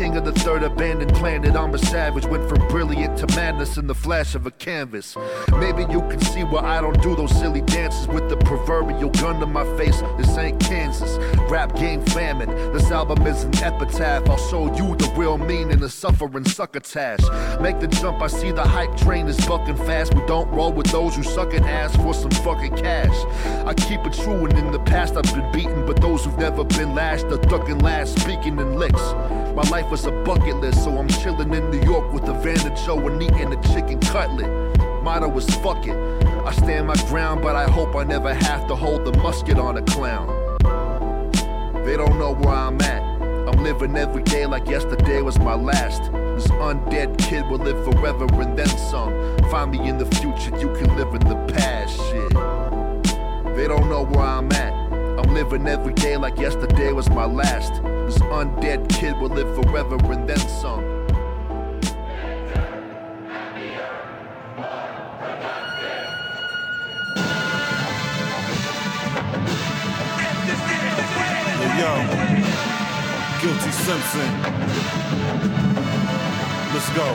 King 0.00 0.16
of 0.16 0.24
the 0.24 0.32
third 0.32 0.62
abandoned 0.62 1.12
planet, 1.12 1.54
I'm 1.54 1.74
a 1.74 1.78
savage. 1.78 2.24
Went 2.24 2.48
from 2.48 2.66
brilliant 2.68 3.18
to 3.18 3.26
madness 3.36 3.76
in 3.76 3.86
the 3.86 3.94
flash 3.94 4.34
of 4.34 4.46
a 4.46 4.50
canvas. 4.52 5.14
Maybe 5.58 5.82
you 5.92 6.00
can 6.08 6.18
see 6.20 6.42
why 6.42 6.60
I 6.60 6.80
don't 6.80 7.02
do 7.02 7.14
those 7.14 7.38
silly 7.38 7.60
dances 7.60 8.08
with 8.08 8.30
the 8.30 8.38
proverbial 8.38 9.10
gun 9.10 9.40
to 9.40 9.46
my 9.46 9.62
face. 9.76 10.00
This 10.16 10.38
ain't 10.38 10.58
Kansas. 10.58 11.18
Rap 11.50 11.76
game 11.76 12.02
famine. 12.06 12.48
This 12.72 12.90
album 12.90 13.26
is 13.26 13.44
an 13.44 13.54
epitaph. 13.56 14.26
I'll 14.30 14.38
show 14.38 14.74
you 14.74 14.96
the 14.96 15.12
real 15.18 15.36
meaning 15.36 15.82
of 15.82 15.92
suffering 15.92 16.46
succotash. 16.46 17.20
Make 17.60 17.78
the 17.80 17.88
jump, 17.88 18.22
I 18.22 18.28
see 18.28 18.52
the 18.52 18.66
hype 18.66 18.96
train 18.96 19.28
is 19.28 19.36
bucking 19.46 19.76
fast. 19.76 20.14
We 20.14 20.24
don't 20.24 20.48
roll 20.48 20.72
with 20.72 20.86
those 20.86 21.14
who 21.14 21.22
suck 21.22 21.52
and 21.52 21.66
ass 21.66 21.94
for 21.96 22.14
some 22.14 22.30
fucking 22.30 22.74
cash. 22.76 23.14
I 23.66 23.74
keep 23.74 24.00
it 24.06 24.14
true, 24.14 24.46
and 24.46 24.56
in 24.56 24.72
the 24.72 24.80
past 24.80 25.18
I've 25.18 25.24
been 25.24 25.52
beaten, 25.52 25.84
but 25.84 26.00
those 26.00 26.24
who've 26.24 26.38
never 26.38 26.64
been 26.64 26.94
lashed 26.94 27.26
are 27.26 27.36
ducking 27.36 27.80
last, 27.80 28.18
speaking 28.18 28.58
in 28.58 28.76
licks. 28.76 29.02
My 29.50 29.68
life 29.68 29.89
was 29.90 30.04
a 30.06 30.12
bucket 30.22 30.54
list, 30.60 30.84
so 30.84 30.96
I'm 30.96 31.08
chilling 31.08 31.52
in 31.52 31.68
New 31.70 31.82
York 31.82 32.12
with 32.12 32.22
a 32.22 32.82
Joe 32.86 33.08
and 33.08 33.20
eating 33.20 33.52
a 33.52 33.60
chicken 33.74 33.98
cutlet. 33.98 34.48
Motto 35.02 35.28
was 35.28 35.46
fuck 35.56 35.84
it. 35.84 35.96
I 36.46 36.52
stand 36.52 36.86
my 36.86 36.94
ground, 37.08 37.42
but 37.42 37.56
I 37.56 37.68
hope 37.68 37.96
I 37.96 38.04
never 38.04 38.32
have 38.32 38.68
to 38.68 38.76
hold 38.76 39.04
the 39.04 39.12
musket 39.18 39.58
on 39.58 39.78
a 39.78 39.82
clown. 39.82 40.28
They 41.84 41.96
don't 41.96 42.20
know 42.20 42.34
where 42.34 42.54
I'm 42.54 42.80
at. 42.82 43.02
I'm 43.48 43.64
living 43.64 43.96
every 43.96 44.22
day 44.22 44.46
like 44.46 44.68
yesterday 44.68 45.22
was 45.22 45.40
my 45.40 45.54
last. 45.54 46.02
This 46.12 46.46
undead 46.46 47.18
kid 47.18 47.44
will 47.48 47.58
live 47.58 47.84
forever 47.84 48.26
and 48.40 48.56
then 48.56 48.68
some. 48.68 49.12
Find 49.50 49.72
me 49.72 49.88
in 49.88 49.98
the 49.98 50.06
future, 50.06 50.56
you 50.56 50.72
can 50.74 50.96
live 50.96 51.12
in 51.14 51.28
the 51.28 51.52
past. 51.52 51.96
Shit. 51.96 52.30
They 53.56 53.66
don't 53.66 53.90
know 53.90 54.04
where 54.04 54.24
I'm 54.24 54.52
at. 54.52 54.79
Living 55.32 55.68
every 55.68 55.94
day 55.94 56.16
like 56.16 56.36
yesterday 56.38 56.92
was 56.92 57.08
my 57.08 57.24
last. 57.24 57.72
This 57.82 58.18
undead 58.18 58.88
kid 58.88 59.16
will 59.18 59.28
live 59.28 59.54
forever 59.54 59.94
and 60.12 60.28
then 60.28 60.38
some. 60.38 60.82
Yo, 71.78 71.92
Guilty 73.40 73.70
Simpson. 73.70 74.30
Let's 76.74 76.90
go. 76.96 77.06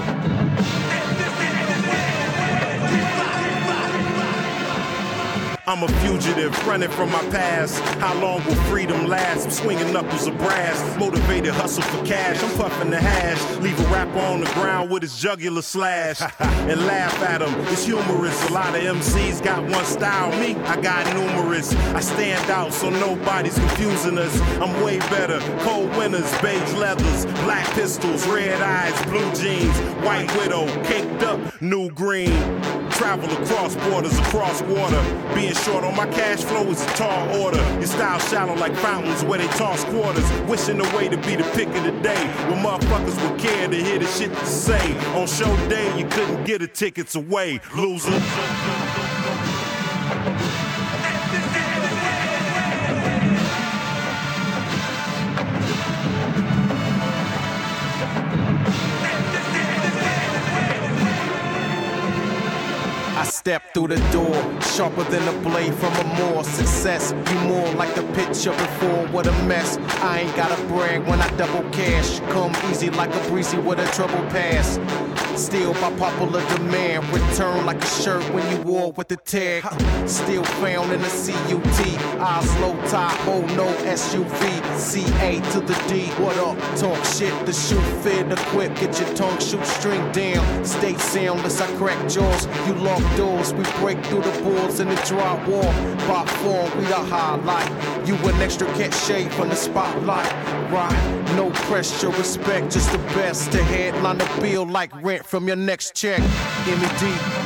I'm 5.67 5.81
a 5.81 5.87
fugitive, 5.87 6.55
running 6.67 6.89
from 6.89 7.11
my 7.11 7.21
past. 7.29 7.79
How 7.99 8.13
long 8.21 8.45
will 8.45 8.53
freedom 8.69 9.07
last? 9.07 9.45
I'm 9.45 9.51
swinging 9.51 9.91
knuckles 9.91 10.27
of 10.27 10.37
brass, 10.37 10.99
motivated 10.99 11.53
hustle 11.53 11.81
for 11.81 12.05
cash. 12.05 12.43
I'm 12.43 12.55
puffing 12.55 12.91
the 12.91 12.99
hash, 12.99 13.41
leave 13.57 13.79
a 13.79 13.83
rapper 13.85 14.19
on 14.19 14.41
the 14.41 14.51
ground 14.51 14.91
with 14.91 15.01
his 15.01 15.17
jugular 15.17 15.63
slash, 15.63 16.21
and 16.39 16.85
laugh 16.85 17.19
at 17.23 17.41
him. 17.41 17.51
It's 17.73 17.83
humorous. 17.83 18.49
A 18.49 18.53
lot 18.53 18.75
of 18.75 18.83
MCs 18.83 19.43
got 19.43 19.63
one 19.63 19.85
style, 19.85 20.29
me, 20.39 20.53
I 20.65 20.79
got 20.79 21.03
numerous. 21.15 21.73
I 21.73 21.99
stand 21.99 22.47
out, 22.51 22.71
so 22.71 22.91
nobody's 22.91 23.57
confusing 23.57 24.19
us. 24.19 24.39
I'm 24.61 24.83
way 24.83 24.99
better. 24.99 25.39
Cold 25.63 25.89
winters, 25.97 26.31
beige 26.43 26.73
leathers, 26.73 27.25
black 27.43 27.65
pistols, 27.73 28.27
red 28.27 28.61
eyes, 28.61 29.03
blue 29.05 29.33
jeans, 29.33 29.75
white 30.05 30.31
widow, 30.37 30.67
caked 30.83 31.23
up, 31.23 31.39
new 31.59 31.89
green. 31.89 32.61
Travel 32.91 33.29
across 33.43 33.75
borders, 33.75 34.17
across 34.19 34.61
water, 34.61 35.01
being 35.33 35.54
short 35.63 35.83
on 35.83 35.95
my 35.95 36.07
cash 36.07 36.43
flow 36.43 36.63
is 36.69 36.81
a 36.81 36.87
tall 36.87 37.41
order. 37.41 37.63
Your 37.73 37.87
style 37.87 38.19
shallow 38.19 38.55
like 38.55 38.75
fountains 38.75 39.23
where 39.23 39.39
they 39.39 39.47
toss 39.57 39.83
quarters. 39.85 40.29
Wishing 40.43 40.79
away 40.79 41.09
to 41.09 41.17
be 41.17 41.35
the 41.35 41.43
pick 41.55 41.67
of 41.67 41.83
the 41.83 41.91
day. 42.01 42.27
When 42.49 42.63
motherfuckers 42.63 43.29
would 43.29 43.39
care 43.39 43.67
to 43.67 43.75
hear 43.75 43.99
the 43.99 44.07
shit 44.07 44.31
to 44.31 44.45
say. 44.45 44.97
On 45.15 45.27
show 45.27 45.55
day, 45.69 45.97
you 45.97 46.05
couldn't 46.07 46.43
get 46.45 46.61
a 46.61 46.67
tickets 46.67 47.15
away. 47.15 47.59
Loser. 47.75 48.84
Step 63.45 63.61
through 63.75 63.87
the 63.87 64.11
door, 64.11 64.33
sharper 64.59 65.03
than 65.11 65.21
a 65.27 65.41
blade 65.47 65.71
from 65.75 65.93
a 65.97 66.03
more 66.17 66.43
success. 66.43 67.13
You 67.29 67.39
more 67.41 67.71
like 67.73 67.93
the 67.93 68.01
picture 68.13 68.49
before, 68.49 69.05
what 69.09 69.27
a 69.27 69.31
mess. 69.43 69.77
I 70.01 70.21
ain't 70.21 70.35
gotta 70.35 70.59
brag 70.63 71.07
when 71.07 71.21
I 71.21 71.29
double 71.37 71.69
cash. 71.69 72.21
Come 72.33 72.55
easy 72.71 72.89
like 72.89 73.13
a 73.13 73.29
breezy 73.29 73.59
with 73.59 73.77
a 73.77 73.85
trouble 73.93 74.27
pass. 74.31 74.79
Still 75.39 75.73
by 75.73 75.93
popular 75.97 76.41
demand, 76.55 77.05
return 77.13 77.65
like 77.65 77.83
a 77.83 77.87
shirt 77.87 78.23
when 78.33 78.49
you 78.49 78.63
wore 78.63 78.93
with 78.93 79.09
the 79.09 79.17
tag. 79.17 79.63
Still 80.07 80.43
found 80.63 80.93
in 80.93 81.01
the 81.01 81.09
CUT, 81.09 82.19
Oslo 82.21 82.73
tie, 82.87 83.15
oh 83.27 83.41
no 83.55 83.67
SUV, 83.83 84.79
CA 84.79 85.41
to 85.51 85.59
the 85.59 85.75
D. 85.89 86.07
What 86.23 86.37
up? 86.37 86.57
Talk 86.79 87.03
shit, 87.03 87.33
the 87.45 87.51
shoe 87.51 87.81
fit, 88.01 88.29
the 88.29 88.41
equip, 88.41 88.75
get 88.75 88.97
your 88.97 89.13
tongue 89.13 89.37
shoot 89.39 89.65
string 89.65 90.09
down. 90.13 90.63
Stay 90.63 90.95
soundless, 90.95 91.59
I 91.59 91.67
crack 91.75 91.99
jaws, 92.09 92.47
you 92.65 92.73
lock 92.75 93.03
doors, 93.17 93.34
we 93.53 93.63
break 93.79 94.03
through 94.05 94.21
the 94.21 94.41
boards 94.43 94.79
in 94.79 94.87
the 94.87 94.95
drywall. 94.95 96.07
By 96.07 96.25
form, 96.25 96.77
we 96.77 96.85
the 96.85 96.95
highlight. 96.95 98.07
You 98.07 98.15
an 98.15 98.41
extra 98.41 98.67
cachet 98.73 99.29
from 99.29 99.49
the 99.49 99.55
spotlight. 99.55 100.31
Right, 100.71 101.33
no 101.35 101.51
pressure, 101.51 102.09
respect, 102.09 102.71
just 102.71 102.91
the 102.91 102.97
best. 103.13 103.51
The 103.51 103.63
headline 103.63 104.17
the 104.17 104.29
bill 104.39 104.65
like 104.65 104.91
rent 105.03 105.25
from 105.25 105.47
your 105.47 105.57
next 105.57 105.95
check. 105.95 106.19
MED. 106.19 107.44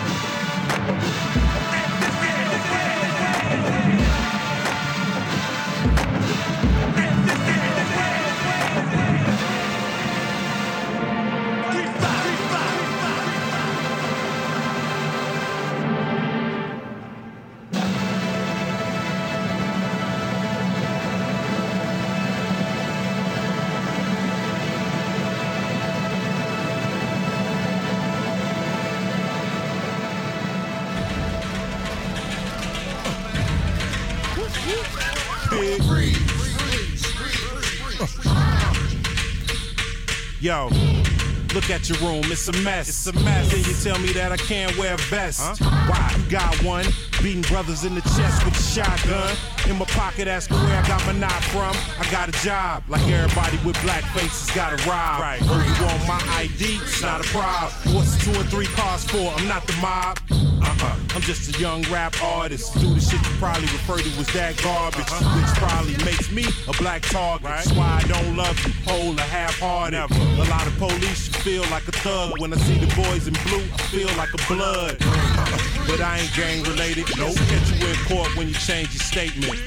Yo, 40.50 40.68
look 41.54 41.70
at 41.70 41.88
your 41.88 42.00
room, 42.00 42.24
it's 42.26 42.48
a 42.48 42.54
mess. 42.64 42.90
It's 42.90 43.06
a 43.06 43.14
mess. 43.24 43.52
Then 43.52 43.60
you 43.60 43.74
tell 43.84 44.00
me 44.00 44.12
that 44.14 44.32
I 44.32 44.38
can't 44.38 44.76
wear 44.80 44.96
a 44.96 44.98
vest. 44.98 45.42
Huh? 45.44 45.86
Why? 45.88 46.16
You 46.18 46.32
got 46.32 46.64
one. 46.64 46.86
Beating 47.22 47.44
brothers 47.44 47.84
in 47.84 47.94
the 47.94 48.02
chest 48.02 48.44
with 48.44 48.58
a 48.58 48.64
shotgun. 48.64 49.38
In 49.70 49.78
my 49.78 49.86
pocket, 49.86 50.28
asking 50.28 50.58
where 50.58 50.76
I 50.76 50.88
got 50.88 51.06
my 51.06 51.12
knife 51.12 51.46
from. 51.52 51.76
I 52.00 52.10
got 52.10 52.30
a 52.30 52.32
job, 52.44 52.82
like 52.90 53.08
everybody 53.08 53.60
with 53.64 53.80
black 53.84 54.04
faces 54.16 54.50
got 54.56 54.74
a 54.74 54.90
rob. 54.90 55.22
Right. 55.22 55.40
Oh, 55.44 55.62
you 55.62 55.86
want 55.86 56.08
my 56.08 56.38
ID? 56.40 56.80
It's 56.82 57.04
not 57.04 57.24
a 57.24 57.30
problem. 57.30 57.94
What's 57.94 58.18
two 58.26 58.32
or 58.32 58.44
three 58.46 58.66
cars 58.66 59.04
for? 59.04 59.32
I'm 59.38 59.48
not 59.48 59.68
the 59.68 59.74
mob. 59.74 60.18
Uh-uh. 60.70 60.96
I'm 61.16 61.22
just 61.22 61.56
a 61.56 61.60
young 61.60 61.82
rap 61.90 62.14
artist. 62.22 62.74
Do 62.80 62.94
the 62.94 63.02
shit 63.02 63.20
you 63.20 63.36
probably 63.38 63.64
refer 63.64 63.98
to 63.98 64.10
as 64.22 64.28
that 64.34 64.62
garbage, 64.62 65.02
uh-huh. 65.02 65.42
which 65.42 65.50
probably 65.58 65.98
makes 66.06 66.32
me 66.32 66.46
a 66.68 66.74
black 66.78 67.02
target. 67.02 67.48
That's 67.48 67.72
why 67.74 68.02
I 68.04 68.08
don't 68.08 68.38
love 68.38 68.54
you, 68.66 68.74
whole 68.86 69.18
or 69.18 69.30
half-hearted. 69.34 69.98
A 69.98 70.46
lot 70.46 70.68
of 70.68 70.78
police 70.78 71.28
feel 71.42 71.64
like 71.72 71.88
a 71.88 71.92
thug. 71.92 72.40
When 72.40 72.54
I 72.54 72.58
see 72.58 72.78
the 72.78 72.86
boys 72.94 73.28
in 73.28 73.34
blue, 73.50 73.66
I 73.74 73.82
feel 73.90 74.10
like 74.18 74.30
a 74.34 74.42
blood. 74.54 74.98
But 75.90 76.02
I 76.02 76.20
ain't 76.20 76.34
gang 76.36 76.62
related. 76.66 77.06
Nope. 77.18 77.36
Catch 77.36 77.72
you 77.74 77.88
in 77.88 77.96
court 78.06 78.38
when 78.38 78.48
you 78.48 78.54
change 78.54 78.94
your 78.94 79.02
statement. 79.02 79.58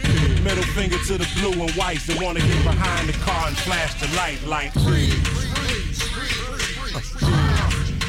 Middle 0.44 0.62
finger 0.70 0.96
to 1.08 1.18
the 1.18 1.28
blue 1.34 1.60
and 1.60 1.70
whites 1.72 2.06
that 2.06 2.22
wanna 2.22 2.38
get 2.38 2.62
behind 2.62 3.08
the 3.08 3.12
car 3.24 3.48
and 3.48 3.56
flash 3.58 3.98
the 4.00 4.06
light 4.14 4.38
like 4.46 4.72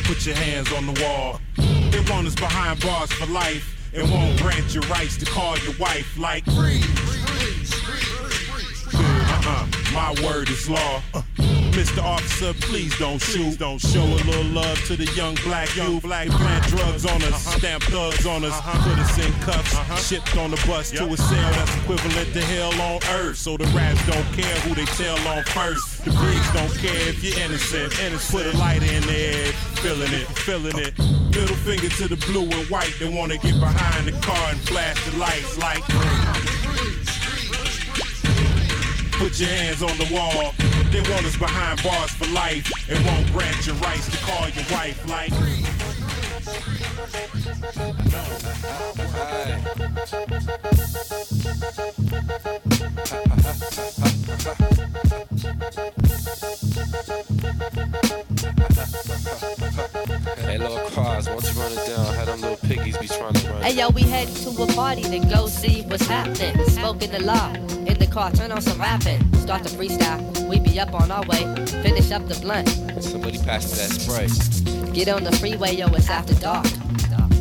Put 0.06 0.28
your 0.28 0.36
hands 0.36 0.72
on 0.74 0.86
the 0.86 1.02
wall. 1.02 1.40
They 1.94 2.00
want 2.12 2.26
us 2.26 2.34
behind 2.34 2.82
bars 2.82 3.14
for 3.14 3.28
life 3.28 3.92
and 3.94 4.10
won't 4.10 4.42
grant 4.42 4.74
your 4.74 4.82
rights 4.90 5.16
to 5.18 5.26
call 5.26 5.56
your 5.60 5.76
wife 5.80 6.18
like 6.18 6.44
uh-uh, 8.96 9.68
my 9.94 10.16
word 10.24 10.50
is 10.50 10.68
law. 10.68 11.04
Uh, 11.14 11.22
Mr. 11.74 12.04
Officer, 12.04 12.54
please 12.62 12.98
don't 12.98 13.22
shoot. 13.22 13.60
Don't 13.60 13.80
show 13.80 14.04
a 14.04 14.22
little 14.26 14.44
love 14.46 14.84
to 14.86 14.96
the 14.96 15.06
young 15.14 15.36
black 15.44 15.76
youth. 15.76 16.02
Black 16.02 16.30
plant 16.30 16.66
drugs 16.66 17.06
on 17.06 17.22
us, 17.24 17.46
stamp 17.58 17.84
thugs 17.84 18.26
on 18.26 18.44
us, 18.44 18.60
put 18.62 18.98
us 18.98 19.18
in 19.20 19.32
cuffs, 19.42 20.08
shipped 20.08 20.36
on 20.38 20.50
the 20.50 20.64
bus 20.68 20.90
to 20.92 21.06
a 21.06 21.18
cell 21.18 21.52
that's 21.52 21.76
equivalent 21.78 22.34
to 22.34 22.42
hell 22.42 22.74
on 22.82 23.00
earth. 23.20 23.38
So 23.38 23.58
the 23.58 23.66
rats 23.66 24.04
don't 24.08 24.26
care 24.34 24.56
who 24.62 24.74
they 24.74 24.86
tell 24.86 25.18
on 25.28 25.44
first. 25.46 26.06
The 26.06 26.12
pigs 26.12 26.54
don't 26.54 26.76
care 26.78 27.10
if 27.10 27.24
you're 27.24 27.38
innocent. 27.40 28.00
Innocent. 28.00 28.44
Put 28.44 28.54
a 28.54 28.58
light 28.58 28.82
in 28.82 29.04
there, 29.04 29.52
feeling 29.84 30.14
it, 30.14 30.28
feeling 30.48 30.78
it. 30.78 30.98
Middle 31.36 31.58
finger 31.58 31.90
to 31.90 32.08
the 32.08 32.16
blue 32.28 32.44
and 32.44 32.70
white. 32.70 32.96
They 33.00 33.10
wanna 33.10 33.36
get 33.36 33.60
behind 33.60 34.08
the 34.08 34.14
car 34.26 34.50
and 34.50 34.60
flash 34.62 34.96
the 35.04 35.18
lights 35.18 35.58
like. 35.58 35.84
Put 39.20 39.38
your 39.42 39.50
hands 39.50 39.84
on 39.84 39.98
the 39.98 40.08
wall. 40.10 40.54
They 40.90 41.02
want 41.12 41.26
us 41.26 41.36
behind 41.36 41.84
bars 41.84 42.12
for 42.12 42.28
life 42.32 42.72
and 42.90 43.06
won't 43.06 43.30
grant 43.34 43.68
your 43.68 43.76
rights 43.76 44.10
to 44.10 44.18
call 44.26 44.48
your 44.48 44.64
wife 44.72 45.06
like. 45.06 45.34
Hey, 57.06 57.30
little 60.64 60.90
cars, 60.90 61.28
why 61.28 61.36
don't 61.36 61.54
you 61.54 61.62
run 61.62 61.72
it 61.72 61.88
down? 61.88 62.14
Had 62.16 62.28
them 62.28 62.42
little 62.42 62.58
piggies 62.58 62.98
be 62.98 63.08
trying 63.08 63.34
to 63.34 63.50
run. 63.50 63.62
Hey 63.62 63.74
yo, 63.74 63.90
we 63.90 64.02
heading 64.04 64.36
to 64.36 64.64
a 64.64 64.68
party 64.74 65.04
to 65.04 65.20
go 65.20 65.48
see 65.48 65.84
what's 65.84 66.08
happening. 66.08 66.58
Smoking 66.68 67.12
the 67.12 67.24
law 67.24 67.54
in 67.54 67.98
the 67.98 68.08
car, 68.08 68.32
turn 68.32 68.52
on 68.52 68.62
some 68.62 68.80
rapping. 68.80 69.22
Start 69.36 69.64
the 69.64 69.70
freestyle, 69.70 70.48
we 70.48 70.60
be 70.60 70.80
up 70.80 70.94
on 70.94 71.12
our 71.12 71.24
way. 71.28 71.44
Finish 71.84 72.12
up 72.12 72.28
the 72.28 72.40
blunt. 72.42 72.70
Somebody 73.04 73.38
pass 73.40 73.70
me 73.70 73.78
that 73.78 73.92
spray. 73.92 74.28
Get 74.94 75.10
on 75.10 75.24
the 75.24 75.32
freeway, 75.34 75.76
yo, 75.76 75.88
it's 75.88 76.10
after 76.10 76.36
dark. 76.36 76.66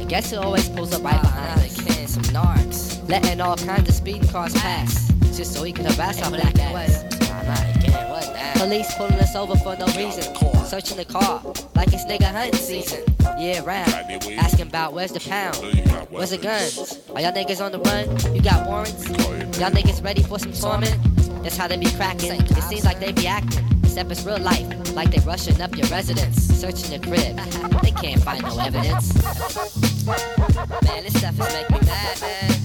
And 0.01 0.09
guess 0.09 0.31
who 0.31 0.39
always 0.39 0.69
pulls 0.69 0.93
up 0.93 1.05
right 1.05 1.21
behind 1.21 1.61
us? 1.61 1.81
Can 1.81 2.09
some 2.09 2.23
narcs. 2.25 3.09
Letting 3.09 3.41
all 3.41 3.57
kinds 3.57 3.89
of 3.89 3.95
speeding 3.95 4.29
cars 4.29 4.55
pass. 4.55 5.13
Just 5.37 5.55
so 5.55 5.63
he 5.63 5.73
can 5.73 5.85
harass 5.85 6.23
our 6.23 6.31
black 6.31 6.59
ass. 6.59 7.05
Police 8.55 8.95
pulling 8.95 9.15
us 9.15 9.35
over 9.35 9.57
for 9.57 9.77
no 9.77 9.87
reason. 9.87 10.23
Searching 10.65 10.97
the 10.97 11.05
car 11.05 11.43
like 11.75 11.93
it's 11.93 12.05
nigga 12.05 12.31
hunting 12.31 12.61
season. 12.61 13.05
Yeah, 13.39 13.63
round. 13.65 13.93
Asking 14.39 14.69
about 14.69 14.93
where's 14.93 15.13
the 15.13 15.21
pound? 15.21 15.57
Where's 16.11 16.31
the 16.31 16.39
guns? 16.39 17.01
Are 17.15 17.21
y'all 17.21 17.33
niggas 17.33 17.61
on 17.65 17.73
the 17.73 17.79
run? 17.79 18.35
You 18.35 18.43
got 18.43 18.67
warrants? 18.67 19.09
Y'all 19.59 19.71
niggas 19.71 20.03
ready 20.05 20.23
for 20.23 20.39
some 20.39 20.53
torment? 20.53 20.97
That's 21.43 21.57
how 21.57 21.67
they 21.67 21.77
be 21.77 21.91
cracking. 21.91 22.41
It 22.41 22.63
seems 22.63 22.85
like 22.85 23.01
they 23.01 23.13
be 23.13 23.27
acting. 23.27 23.67
Except 23.83 24.11
it's 24.11 24.25
real 24.25 24.39
life, 24.39 24.95
like 24.95 25.11
they 25.11 25.19
rushing 25.27 25.61
up 25.61 25.77
your 25.77 25.87
residence, 25.89 26.43
searching 26.43 26.93
your 26.93 27.03
crib. 27.03 27.37
They 27.83 27.91
can't 27.91 28.23
find 28.23 28.43
no 28.43 28.59
evidence. 28.59 29.13
Man, 30.07 31.03
this 31.03 31.19
stuff 31.19 31.39
is 31.39 31.53
making 31.53 31.79
me 31.79 31.87
mad, 31.87 32.21
man. 32.23 32.62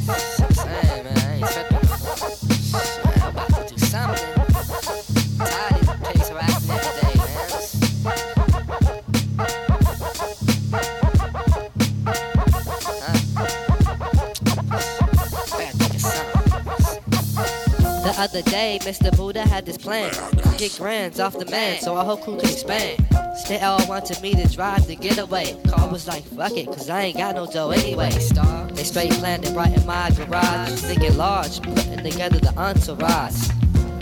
Other 18.17 18.41
day, 18.41 18.79
Mr. 18.81 19.15
Buddha 19.15 19.41
had 19.41 19.65
this 19.65 19.77
plan. 19.77 20.11
Get 20.57 20.75
grands 20.77 21.19
off 21.19 21.37
the 21.37 21.45
man, 21.45 21.79
so 21.79 21.95
our 21.95 22.03
whole 22.03 22.17
crew 22.17 22.37
can 22.37 22.49
expand. 22.49 23.05
They 23.47 23.59
all 23.59 23.85
wanted 23.87 24.21
me 24.21 24.33
to 24.33 24.47
drive 24.53 24.87
the 24.87 24.95
getaway. 24.95 25.55
Car 25.69 25.89
was 25.89 26.07
like, 26.07 26.23
fuck 26.23 26.53
it, 26.53 26.65
cause 26.65 26.89
I 26.89 27.03
ain't 27.03 27.17
got 27.17 27.35
no 27.35 27.45
dough 27.45 27.71
anyway. 27.71 28.09
Star, 28.09 28.67
they 28.71 28.83
straight 28.83 29.17
landed 29.19 29.55
right 29.55 29.71
in 29.71 29.85
my 29.85 30.09
garage. 30.11 30.71
Thinking 30.81 31.15
large, 31.15 31.61
putting 31.61 32.03
together 32.03 32.39
the 32.39 32.53
entourage. 32.57 33.49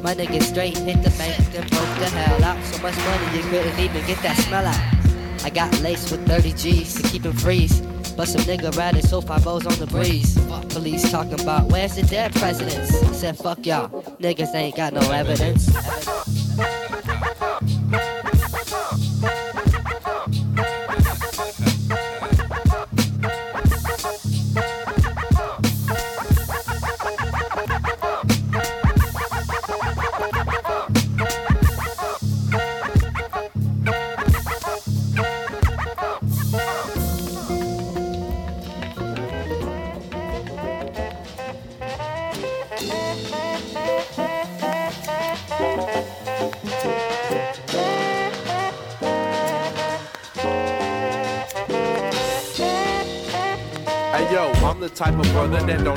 My 0.02 0.16
niggas 0.16 0.44
straight 0.44 0.78
hit 0.78 1.04
the 1.04 1.10
bank, 1.18 1.38
then 1.52 1.68
broke 1.68 2.00
the 2.00 2.10
hell 2.10 2.44
out. 2.44 2.64
So 2.66 2.82
much 2.82 2.96
money 2.98 3.38
you 3.38 3.44
couldn't 3.50 3.80
even 3.80 4.06
get 4.08 4.22
that 4.24 4.38
smell 4.38 4.66
out. 4.66 5.44
I 5.44 5.50
got 5.50 5.80
laced 5.82 6.12
with 6.12 6.26
30 6.28 6.54
G's 6.54 7.02
to 7.02 7.08
keep 7.08 7.26
him 7.26 7.34
freeze. 7.34 7.82
But 8.16 8.28
some 8.28 8.42
nigga 8.42 8.76
riding 8.78 9.02
so 9.02 9.22
far 9.22 9.40
O's 9.46 9.66
on 9.66 9.78
the 9.80 9.88
breeze. 9.88 10.38
Police 10.70 11.12
talking 11.12 11.40
about 11.40 11.70
where's 11.72 11.96
the 11.96 12.04
dead 12.04 12.34
presidents? 12.36 13.04
I 13.04 13.12
said 13.12 13.38
fuck 13.38 13.66
y'all, 13.66 13.90
niggas 14.20 14.54
ain't 14.56 14.76
got 14.76 14.94
no 14.94 15.12
evidence. 15.12 16.45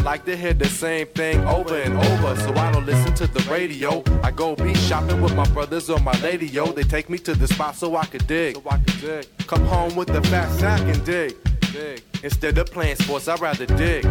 Like 0.08 0.24
to 0.24 0.34
hear 0.34 0.54
the 0.54 0.64
same 0.64 1.06
thing 1.08 1.38
over 1.44 1.76
and 1.76 1.94
over, 1.94 2.34
so 2.40 2.54
I 2.54 2.72
don't 2.72 2.86
listen 2.86 3.12
to 3.16 3.26
the 3.26 3.46
radio. 3.50 4.02
I 4.22 4.30
go 4.30 4.56
beat 4.56 4.78
shopping 4.78 5.20
with 5.20 5.36
my 5.36 5.46
brothers 5.50 5.90
or 5.90 5.98
my 5.98 6.18
lady, 6.22 6.46
yo. 6.46 6.64
They 6.72 6.82
take 6.82 7.10
me 7.10 7.18
to 7.18 7.34
the 7.34 7.46
spot 7.46 7.76
so 7.76 7.94
I 7.94 8.06
could 8.06 8.26
dig. 8.26 8.54
So 8.56 8.62
I 8.70 8.78
could 8.78 9.00
dig. 9.02 9.26
Come 9.46 9.66
home 9.66 9.94
with 9.96 10.08
the 10.08 10.22
fat 10.28 10.50
sack 10.52 10.80
and 10.80 11.04
dig. 11.04 11.36
dig. 11.74 12.02
Instead 12.22 12.56
of 12.56 12.70
playing 12.70 12.96
sports, 12.96 13.28
I'd 13.28 13.38
rather 13.38 13.66
dig. 13.66 14.02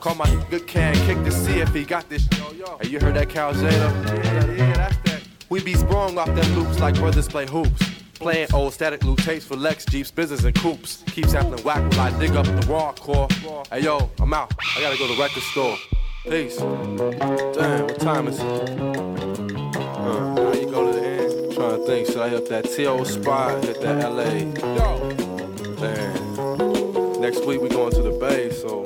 Call 0.00 0.14
my 0.14 0.44
good 0.48 0.66
can 0.66 0.94
kick 1.04 1.22
to 1.26 1.30
see 1.30 1.60
if 1.60 1.74
he 1.74 1.84
got 1.84 2.08
this. 2.08 2.26
yo 2.56 2.78
Hey, 2.80 2.88
you 2.88 2.98
heard 2.98 3.16
that 3.16 3.28
Cal 3.28 3.52
Tjader? 3.52 4.24
Yeah, 4.24 4.52
yeah, 4.52 4.72
that's 4.78 4.96
that. 5.10 5.22
We 5.50 5.62
be 5.62 5.74
sprung 5.74 6.16
off 6.16 6.34
them 6.34 6.54
loops 6.56 6.80
like 6.80 6.94
brothers 6.94 7.28
play 7.28 7.44
hoops. 7.46 7.87
Playing 8.18 8.48
old 8.52 8.72
static 8.72 9.04
loop 9.04 9.20
tapes 9.20 9.44
for 9.44 9.54
Lex, 9.54 9.84
Jeeps, 9.84 10.10
Business, 10.10 10.42
and 10.42 10.54
Coops. 10.56 11.04
Keep 11.06 11.26
sampling 11.26 11.62
whack 11.62 11.88
while 11.92 12.12
I 12.12 12.18
dig 12.18 12.32
up 12.32 12.46
the 12.46 12.66
raw 12.66 12.92
core. 12.92 13.28
Hey 13.70 13.84
yo, 13.84 14.10
I'm 14.18 14.34
out. 14.34 14.52
I 14.76 14.80
gotta 14.80 14.98
go 14.98 15.06
to 15.06 15.14
the 15.14 15.20
record 15.22 15.42
store. 15.44 15.76
Peace. 16.24 16.56
Damn, 16.56 17.84
what 17.84 18.00
time 18.00 18.26
is 18.26 18.40
it? 18.40 18.70
Uh, 18.70 20.34
now 20.34 20.52
you 20.52 20.68
go 20.68 20.92
to 20.92 20.98
the 20.98 21.06
end. 21.06 21.54
Trying 21.54 21.78
to 21.78 21.86
think, 21.86 22.08
should 22.08 22.18
I 22.18 22.28
hit 22.28 22.48
that 22.48 22.64
TO 22.64 23.04
spot, 23.04 23.64
hit 23.64 23.80
that 23.82 24.10
LA? 24.10 24.24
Yo! 24.74 25.12
Damn. 25.76 27.20
Next 27.20 27.46
week 27.46 27.60
we 27.60 27.68
going 27.68 27.92
to 27.92 28.02
the 28.02 28.10
Bay, 28.18 28.50
so. 28.50 28.84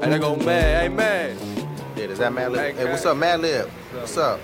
Hey, 0.00 0.10
they 0.10 0.18
go 0.18 0.34
Mad. 0.36 0.82
Hey, 0.82 0.88
Mad. 0.88 1.36
Yeah, 1.94 2.04
is 2.04 2.18
that 2.20 2.32
Madlib? 2.32 2.74
Hey, 2.74 2.84
what's 2.86 3.04
up, 3.04 3.18
Madlib? 3.18 3.68
What's 3.92 4.16
up? 4.16 4.40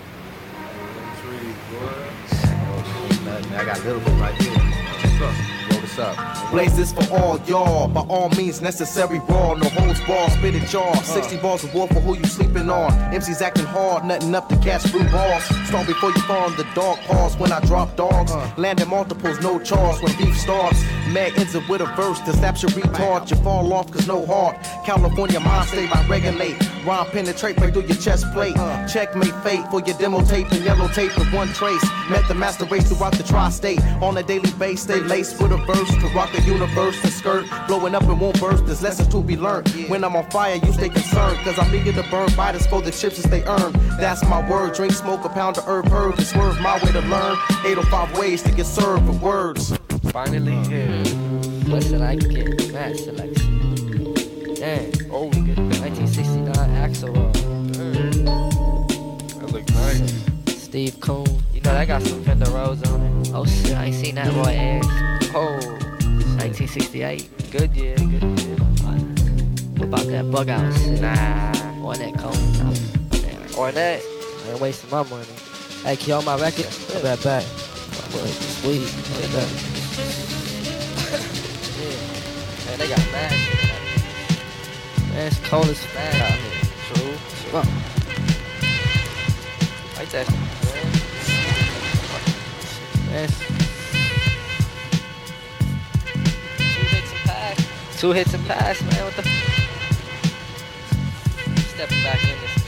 Nothing. 3.33 3.55
I 3.55 3.65
got 3.65 3.79
a 3.79 3.85
little 3.85 4.01
bit 4.01 4.21
right 4.21 4.35
here. 4.43 4.53
What's 4.53 5.23
up? 5.23 5.63
Up? 5.99 6.51
Blaze 6.51 6.75
this 6.75 6.91
for 6.91 7.05
all 7.15 7.39
y'all, 7.41 7.87
by 7.87 8.01
all 8.01 8.31
means 8.31 8.63
necessary 8.63 9.19
raw, 9.29 9.53
no 9.53 9.69
holds 9.69 10.01
bar, 10.07 10.31
spit 10.31 10.55
it 10.55 10.67
jaw. 10.67 10.95
60 10.95 11.37
balls 11.37 11.65
of 11.65 11.75
war 11.75 11.87
for 11.87 12.01
who 12.01 12.17
you 12.17 12.25
sleeping 12.25 12.71
on. 12.71 12.91
MC's 13.13 13.43
acting 13.43 13.67
hard, 13.67 14.03
nothing 14.05 14.35
up 14.35 14.49
to 14.49 14.57
catch 14.57 14.91
blue 14.91 15.07
balls. 15.11 15.45
Strong 15.67 15.85
before 15.85 16.09
you 16.09 16.21
fall 16.23 16.51
in 16.51 16.57
the 16.57 16.67
dog 16.75 16.97
pause 17.01 17.37
when 17.37 17.53
I 17.53 17.61
drop 17.61 17.95
dogs. 17.95 18.33
Landing 18.57 18.89
multiples, 18.89 19.39
no 19.41 19.59
charge 19.59 20.01
when 20.03 20.17
beef 20.17 20.35
starts. 20.39 20.83
Mag 21.11 21.39
ends 21.39 21.55
it 21.55 21.69
with 21.69 21.81
a 21.81 21.87
verse 21.97 22.21
to 22.21 22.33
slaps 22.33 22.63
your 22.63 22.71
retard. 22.73 23.31
You 23.31 23.37
fall 23.37 23.73
off 23.73 23.91
cause 23.91 24.07
no 24.07 24.25
heart. 24.27 24.57
California 24.85 25.41
mind 25.41 25.69
state 25.69 25.91
by 25.91 26.05
regulate. 26.07 26.57
Rhyme 26.85 27.07
penetrate 27.07 27.59
right 27.61 27.73
through 27.73 27.87
your 27.87 27.97
chest 27.97 28.27
plate. 28.33 28.57
Checkmate 28.89 29.35
fate 29.43 29.65
for 29.71 29.81
your 29.81 29.97
demo 29.99 30.23
tape 30.23 30.51
and 30.53 30.65
yellow 30.65 30.89
tape 30.89 31.17
with 31.19 31.33
one 31.33 31.49
trace. 31.53 31.85
Met 32.11 32.27
the 32.29 32.35
master 32.35 32.65
race 32.67 32.89
throughout 32.89 33.13
the 33.13 33.23
tri-state. 33.23 33.81
On 34.01 34.17
a 34.17 34.23
daily 34.23 34.51
base, 34.53 34.83
stay 34.83 35.01
laced 35.01 35.41
with 35.41 35.53
a 35.53 35.59
verse 35.59 35.91
to 35.91 36.07
rock 36.15 36.33
the 36.33 36.43
universe 36.43 37.03
and 37.03 37.13
skirt. 37.13 37.47
Blowing 37.69 37.95
up 37.95 38.03
and 38.05 38.21
won't 38.21 38.41
burst, 38.41 38.67
there's 38.67 38.83
lessons 38.83 39.09
to 39.09 39.23
be 39.23 39.37
learned. 39.37 39.69
When 39.89 40.05
I'm 40.05 40.17
on 40.17 40.29
fire, 40.31 40.57
you 40.57 40.73
stay 40.73 40.89
concerned. 40.89 41.39
Cause 41.45 41.59
I'm 41.59 41.75
eager 41.75 41.93
to 41.93 42.09
burn 42.11 42.29
biters 42.37 42.67
for 42.67 42.83
the 42.83 42.91
chips 42.91 43.19
as 43.19 43.25
they 43.31 43.45
earn. 43.45 43.73
That's 43.99 44.25
my 44.25 44.49
word. 44.49 44.75
Drink, 44.75 44.93
smoke 44.93 45.25
a 45.25 45.29
pound 45.29 45.59
of 45.59 45.67
herb, 45.67 45.89
herb, 45.89 46.19
and 46.19 46.27
swerve 46.27 46.61
my 46.61 46.83
way 46.85 46.93
to 46.93 47.01
learn. 47.01 47.37
805 47.65 48.19
ways 48.19 48.43
to 48.43 48.53
get 48.53 48.67
served 48.67 49.07
with 49.07 49.21
words. 49.21 49.73
Finally 50.13 50.53
here. 50.69 50.89
What 51.73 51.83
should 51.85 52.03
I 52.03 52.17
get? 52.17 52.71
Mad 52.71 52.95
selection. 52.99 54.13
Damn. 54.57 54.93
Oh, 55.11 55.31
good. 55.31 55.57
1969 55.81 56.55
Axel. 56.77 57.15
That 59.41 59.49
look 59.51 59.67
nice. 59.71 60.13
Steve 60.63 61.01
Kuhn. 61.01 61.25
You 61.55 61.63
know 61.63 61.73
that 61.73 61.89
got 61.89 62.03
some 62.03 62.23
Fender 62.25 62.51
Rhodes 62.51 62.87
on 62.91 63.01
it. 63.01 63.31
Oh 63.33 63.47
shit, 63.47 63.75
I 63.75 63.87
ain't 63.87 63.95
seen 63.95 64.17
that 64.17 64.31
Roy 64.35 64.51
Ayers. 64.51 64.85
Oh, 65.35 65.57
1968. 66.37 67.51
Good 67.51 67.75
year, 67.75 67.97
good 67.97 68.23
year. 68.41 68.57
What 69.77 69.85
about 69.85 70.07
that 70.09 70.31
bug 70.31 70.51
out 70.51 70.75
shit? 70.75 71.01
Nah. 71.01 71.53
Ornette 71.81 72.19
Coon. 72.19 72.53
Nah. 72.59 72.75
Damn. 73.09 73.49
Ornette. 73.57 74.03
I 74.03 74.51
ain't 74.51 74.61
wasting 74.61 74.91
my 74.91 75.05
money. 75.05 75.25
Hey, 75.85 75.97
can 75.97 76.09
you 76.09 76.15
on 76.17 76.25
my 76.27 76.37
record? 76.39 76.69
I'll 76.95 77.03
bet 77.03 77.23
back. 77.25 77.45
Sweet. 77.45 78.81
Look 78.81 79.25
at 79.25 79.31
that. 79.33 79.82
Man, 82.73 82.79
they 82.79 82.89
got 82.89 83.05
mad 83.13 83.31
shit. 83.33 83.69
Man, 85.11 85.27
it's 85.27 85.39
cold 85.41 85.67
as 85.67 85.85
fuck 85.85 86.15
out 86.15 86.39
here. 86.39 86.63
True. 86.89 87.13
Well, 87.53 87.67
like 89.99 90.09
that. 90.09 90.27
Man. 90.33 90.89
Man. 93.11 93.29
Two 96.57 96.83
hits 96.89 97.13
and 97.13 97.23
pass. 97.27 98.01
Two 98.01 98.13
hits 98.13 98.33
and 98.33 98.47
pass, 98.47 98.81
man. 98.81 99.05
What 99.05 99.17
the? 99.17 99.23
Stepping 101.75 102.03
back 102.03 102.23
in 102.25 102.41
this 102.41 102.62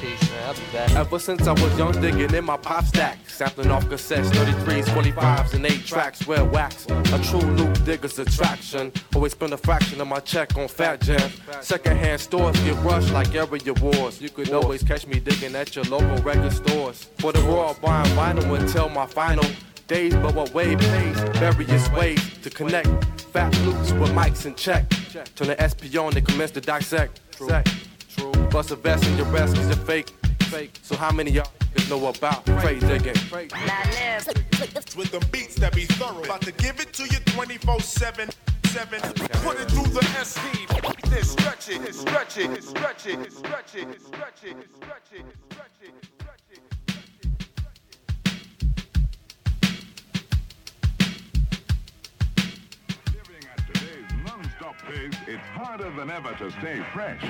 Ever 0.74 1.18
since 1.18 1.46
I 1.46 1.52
was 1.52 1.78
young, 1.78 1.92
digging 2.00 2.34
in 2.34 2.44
my 2.44 2.56
pop 2.56 2.84
stack, 2.84 3.18
sampling 3.28 3.70
off 3.70 3.84
cassettes, 3.86 4.30
33s, 4.30 4.84
45s, 4.86 5.54
and 5.54 5.66
8 5.66 5.86
tracks, 5.86 6.26
red 6.26 6.50
wax. 6.50 6.86
A 6.86 7.18
true 7.22 7.40
loop 7.40 7.84
digger's 7.84 8.18
attraction. 8.18 8.92
Always 9.14 9.32
spend 9.32 9.52
a 9.52 9.56
fraction 9.56 10.00
of 10.00 10.08
my 10.08 10.20
check 10.20 10.56
on 10.56 10.68
fat 10.68 11.00
jam. 11.00 11.30
Secondhand 11.60 12.20
stores 12.20 12.58
get 12.60 12.76
rushed 12.84 13.12
like 13.12 13.34
area 13.34 13.72
wars. 13.80 14.20
You 14.20 14.30
could 14.30 14.52
always 14.52 14.82
catch 14.82 15.06
me 15.06 15.20
digging 15.20 15.54
at 15.54 15.74
your 15.76 15.84
local 15.84 16.16
record 16.24 16.52
stores. 16.52 17.04
For 17.18 17.32
the 17.32 17.40
raw, 17.42 17.74
buying 17.74 18.10
vinyl 18.16 18.58
until 18.58 18.88
my 18.88 19.06
final 19.06 19.44
days, 19.86 20.14
but 20.14 20.34
what 20.34 20.52
wave 20.54 20.78
pays 20.78 21.18
various 21.38 21.88
ways 21.90 22.20
to 22.42 22.50
connect 22.50 22.88
fat 23.32 23.56
loops 23.60 23.92
with 23.92 24.10
mics 24.10 24.46
in 24.46 24.54
check. 24.54 24.88
Turn 25.34 25.48
the 25.48 25.56
SP 25.58 25.94
on, 25.96 26.12
they 26.12 26.20
commence 26.20 26.50
to 26.52 26.60
dissect. 26.60 27.20
Sec. 27.36 27.66
True. 28.16 28.32
Bust 28.50 28.70
a 28.70 28.76
vest 28.76 29.04
in 29.04 29.16
your 29.16 29.26
rest 29.26 29.56
cause 29.56 29.66
you're 29.66 29.76
fake. 29.76 30.12
Fake. 30.54 30.78
So 30.82 30.94
how 30.94 31.10
many 31.10 31.32
y'all 31.32 31.50
niggas 31.74 31.90
know 31.90 32.06
about 32.06 32.46
trade 32.46 32.78
digging? 32.78 33.14
With 34.96 35.10
the 35.10 35.26
beats 35.32 35.56
that 35.56 35.74
be 35.74 35.84
thorough. 35.84 36.22
About 36.22 36.42
to 36.42 36.52
give 36.52 36.78
it 36.78 36.92
to 36.92 37.02
you 37.02 37.18
24 37.26 37.80
7. 37.80 38.30
Seven. 38.66 39.00
Put 39.00 39.58
it 39.58 39.68
through 39.68 39.90
the 39.90 40.04
SP. 40.14 40.70
Then 41.10 41.24
stretch 41.24 41.70
it, 41.70 41.92
stretch 41.92 42.36
it, 42.38 42.62
stretch 42.62 43.06
it, 43.06 43.32
stretch 43.32 43.74
it, 43.74 44.00
stretch 44.00 44.44
it, 44.44 44.56
stretch 44.76 45.12
it, 45.12 45.26
stretch 45.50 45.80
it. 45.82 45.94
Living 53.12 53.44
at 53.50 53.74
today's 53.74 54.10
non-stop 54.24 54.76
pace, 54.82 55.18
it's 55.26 55.46
harder 55.48 55.90
than 55.96 56.10
ever 56.10 56.32
to 56.34 56.52
stay 56.52 56.80
fresh. 56.92 57.24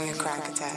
Having 0.00 0.14
a 0.14 0.18
crack 0.18 0.48
attack. 0.48 0.70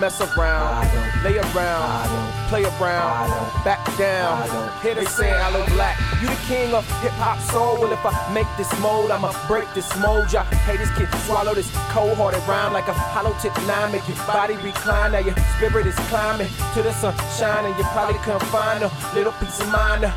Mess 0.00 0.18
around, 0.22 0.88
lay 1.22 1.36
around, 1.36 2.08
play 2.48 2.64
around, 2.64 3.28
back 3.64 3.84
down. 3.98 4.40
Hit 4.80 4.96
a 4.96 5.04
say 5.04 5.30
I 5.30 5.52
look 5.52 5.68
black. 5.68 6.00
You 6.22 6.28
the 6.28 6.40
king 6.48 6.72
of 6.72 6.88
hip 7.02 7.12
hop 7.20 7.38
soul. 7.52 7.78
Well, 7.78 7.92
if 7.92 8.04
I 8.04 8.12
make 8.32 8.48
this 8.56 8.72
mold, 8.80 9.10
I'ma 9.10 9.30
break 9.46 9.68
this 9.74 9.88
mold. 10.00 10.32
Y'all 10.32 10.44
hey, 10.64 10.78
this 10.78 10.90
kid 10.96 11.08
swallow 11.26 11.54
this 11.54 11.70
cold 11.92 12.16
hearted 12.16 12.42
rhyme 12.48 12.72
like 12.72 12.88
a 12.88 12.94
hollow 12.94 13.36
tip 13.42 13.54
nine. 13.68 13.92
Make 13.92 14.08
your 14.08 14.16
body 14.26 14.56
recline. 14.56 15.12
Now 15.12 15.18
your 15.18 15.36
spirit 15.56 15.86
is 15.86 15.96
climbing 16.08 16.48
to 16.72 16.82
the 16.82 16.92
sunshine, 16.94 17.66
and 17.66 17.76
you 17.76 17.84
probably 17.92 18.18
couldn't 18.24 18.44
find 18.48 18.82
a 18.82 18.90
little 19.14 19.32
piece 19.32 19.60
of 19.60 19.68
mind. 19.68 20.08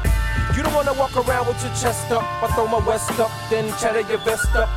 You 0.55 0.64
don't 0.64 0.73
wanna 0.73 0.93
walk 0.93 1.15
around 1.18 1.47
with 1.47 1.60
your 1.64 1.73
chest 1.76 2.11
up. 2.11 2.23
I 2.41 2.47
throw 2.55 2.68
my 2.68 2.80
west 2.88 3.19
up, 3.19 3.31
then 3.49 3.68
cheddar 3.80 4.07
your 4.07 4.19
vest 4.19 4.55
up. 4.55 4.69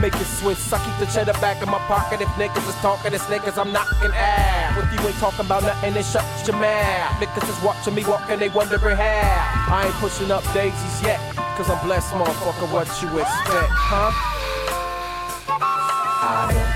Make 0.00 0.14
it 0.14 0.26
switch. 0.26 0.58
I 0.72 0.78
keep 0.84 0.96
the 0.98 1.06
cheddar 1.12 1.32
back 1.40 1.62
in 1.62 1.70
my 1.70 1.78
pocket. 1.88 2.20
If 2.20 2.28
niggas 2.36 2.68
is 2.68 2.74
talking, 2.76 3.14
it's 3.14 3.24
niggas 3.24 3.56
I'm 3.58 3.72
knocking 3.72 4.12
ass. 4.12 4.76
If 4.76 4.92
you 4.92 5.08
ain't 5.08 5.16
talking 5.16 5.46
about 5.46 5.62
nothing, 5.62 5.94
then 5.94 6.04
shut 6.04 6.24
your 6.46 6.56
mouth. 6.56 7.16
Niggas 7.20 7.48
is 7.48 7.64
watching 7.64 7.94
me 7.94 8.04
walking, 8.04 8.38
they 8.38 8.50
wondering 8.50 8.96
how. 8.96 9.72
I 9.72 9.86
ain't 9.86 9.94
pushing 9.94 10.30
up 10.30 10.44
daisies 10.52 11.02
yet, 11.02 11.18
cause 11.56 11.70
I'm 11.70 11.84
blessed, 11.86 12.12
motherfucker. 12.12 12.70
What 12.72 12.86
you 13.02 13.08
expect, 13.18 13.72
huh? 13.72 14.12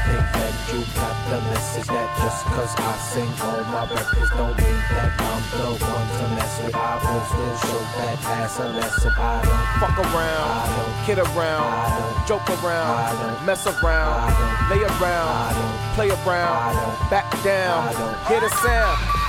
Think 0.07 0.27
that 0.33 0.55
you 0.73 0.81
got 0.95 1.17
the 1.31 1.41
message 1.53 1.87
that 1.87 2.09
just 2.23 2.45
cause 2.47 2.75
I 2.77 2.97
sing 3.13 3.29
on 3.43 3.65
my 3.69 3.85
records 3.93 4.31
don't 4.31 4.57
mean 4.57 4.81
that 4.95 5.13
I'm 5.21 5.43
the 5.53 5.69
one 5.77 6.09
to 6.17 6.25
mess 6.37 6.55
with. 6.65 6.75
I 6.75 6.97
will 7.05 7.25
still 7.29 7.57
show 7.69 7.83
that 8.01 8.17
ass 8.25 8.59
unless 8.61 9.05
if 9.05 9.19
I 9.19 9.45
don't 9.45 9.71
Fuck 9.81 9.99
around, 9.99 10.49
I 10.51 10.67
don't 10.77 11.07
kid 11.07 11.19
around, 11.19 11.69
I 11.69 12.01
don't 12.01 12.29
joke 12.29 12.49
around, 12.63 12.97
I 12.97 13.13
don't 13.13 13.47
mess 13.47 13.67
around, 13.67 14.13
I 14.17 14.31
don't 14.37 14.79
lay 14.79 14.85
around, 14.85 15.29
I 15.29 15.53
don't 15.57 15.95
play 15.97 16.09
around, 16.11 16.57
I 16.57 16.73
don't 16.73 17.11
back 17.11 17.31
down, 17.43 17.89
I 17.89 17.93
don't 17.93 18.27
hear 18.29 18.41
the 18.41 18.51
sound. 18.57 19.20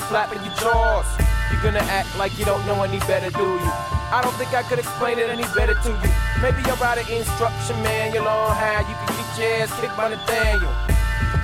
Of 0.00 0.02
and 0.02 0.08
flapping 0.08 0.42
your 0.44 0.54
jaws. 0.56 1.06
You're 1.50 1.62
gonna 1.62 1.84
act 1.90 2.08
like 2.16 2.38
you 2.38 2.44
don't 2.44 2.64
know 2.66 2.82
any 2.82 2.98
better, 3.00 3.30
do 3.30 3.42
you? 3.42 3.70
I 4.10 4.20
don't 4.22 4.34
think 4.34 4.54
I 4.54 4.62
could 4.62 4.78
explain 4.78 5.18
it 5.18 5.28
any 5.28 5.44
better 5.54 5.74
to 5.74 5.90
you. 5.90 6.10
Maybe 6.42 6.62
I'll 6.70 6.76
write 6.76 6.98
an 6.98 7.08
instruction 7.10 7.76
manual 7.82 8.26
on 8.26 8.56
how 8.56 8.80
you 8.80 8.94
can 8.94 9.08
get 9.14 9.28
your 9.38 9.50
ass 9.62 9.70
kicked 9.80 9.96
by 9.96 10.08
Nathaniel. 10.08 10.70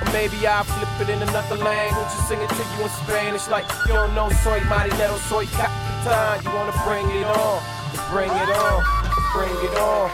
Or 0.01 0.09
maybe 0.11 0.45
I'll 0.47 0.63
flip 0.63 0.89
it 1.01 1.09
in 1.09 1.21
another 1.21 1.57
language 1.57 2.11
and 2.11 2.23
sing 2.27 2.41
it 2.41 2.49
to 2.49 2.63
you 2.75 2.83
in 2.83 2.89
Spanish 3.05 3.47
like 3.47 3.65
you 3.87 3.93
don't 3.93 4.13
know 4.15 4.29
soy 4.43 4.59
marinero, 4.67 5.17
soy 5.29 5.45
capitan. 5.47 6.43
You 6.43 6.51
wanna 6.55 6.75
bring 6.83 7.07
it 7.11 7.27
on, 7.27 7.57
bring 8.11 8.31
it 8.31 8.51
on, 8.51 8.79
bring 9.33 9.55
it 9.63 9.75
on. 9.77 10.07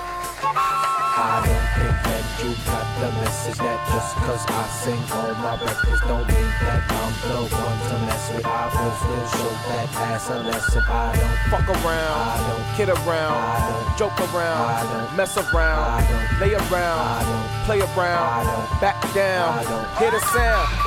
I 0.43 1.45
don't 1.45 1.67
think 1.77 1.95
that 2.03 2.23
you 2.41 2.51
got 2.65 2.82
the 2.99 3.09
message 3.23 3.57
that 3.57 3.79
just 3.89 4.15
cause 4.17 4.43
I 4.47 4.67
sing 4.67 5.01
all 5.11 5.33
my 5.41 5.55
records 5.57 6.01
don't 6.01 6.27
mean 6.27 6.51
that 6.61 6.81
I'm 6.89 7.13
the 7.25 7.39
one 7.55 7.79
to 7.89 7.95
mess 8.05 8.31
with. 8.33 8.45
I 8.45 8.65
will 8.69 8.95
still 9.01 9.25
show 9.33 9.51
that 9.69 9.89
ass 9.93 10.29
unless 10.29 10.75
if 10.75 10.89
I 10.89 11.15
don't 11.15 11.33
Fuck 11.49 11.69
around, 11.69 12.17
I 12.21 12.37
don't 12.47 12.77
kid 12.77 12.89
around, 12.89 13.37
I 13.37 13.57
don't 13.69 13.97
joke 13.97 14.19
around, 14.33 14.61
I 14.61 14.81
don't 14.93 15.17
mess 15.17 15.37
around, 15.37 15.83
I 15.89 16.01
don't 16.09 16.39
lay 16.41 16.53
around, 16.55 16.99
I 16.99 17.21
don't 17.23 17.65
play 17.65 17.79
around, 17.81 18.27
I 18.29 18.43
don't 18.43 18.81
back 18.81 19.01
down, 19.13 19.59
I 19.59 19.63
don't 19.63 19.97
hear 19.97 20.11
the 20.11 20.19
sound. 20.19 20.82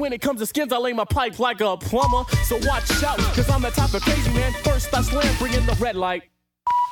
When 0.00 0.12
it 0.12 0.20
comes 0.20 0.40
to 0.40 0.46
skins, 0.46 0.72
I 0.72 0.78
lay 0.78 0.92
my 0.92 1.04
pipe 1.04 1.38
like 1.38 1.60
a 1.60 1.76
plumber. 1.76 2.24
So 2.44 2.56
watch 2.66 2.90
out, 3.04 3.18
cause 3.34 3.48
I'm 3.50 3.62
the 3.62 3.70
type 3.70 3.92
of 3.92 4.02
crazy 4.02 4.32
man. 4.32 4.52
First 4.64 4.92
I 4.94 5.02
slam, 5.02 5.36
bring 5.38 5.52
in 5.52 5.66
the 5.66 5.74
red 5.74 5.94
light. 5.94 6.22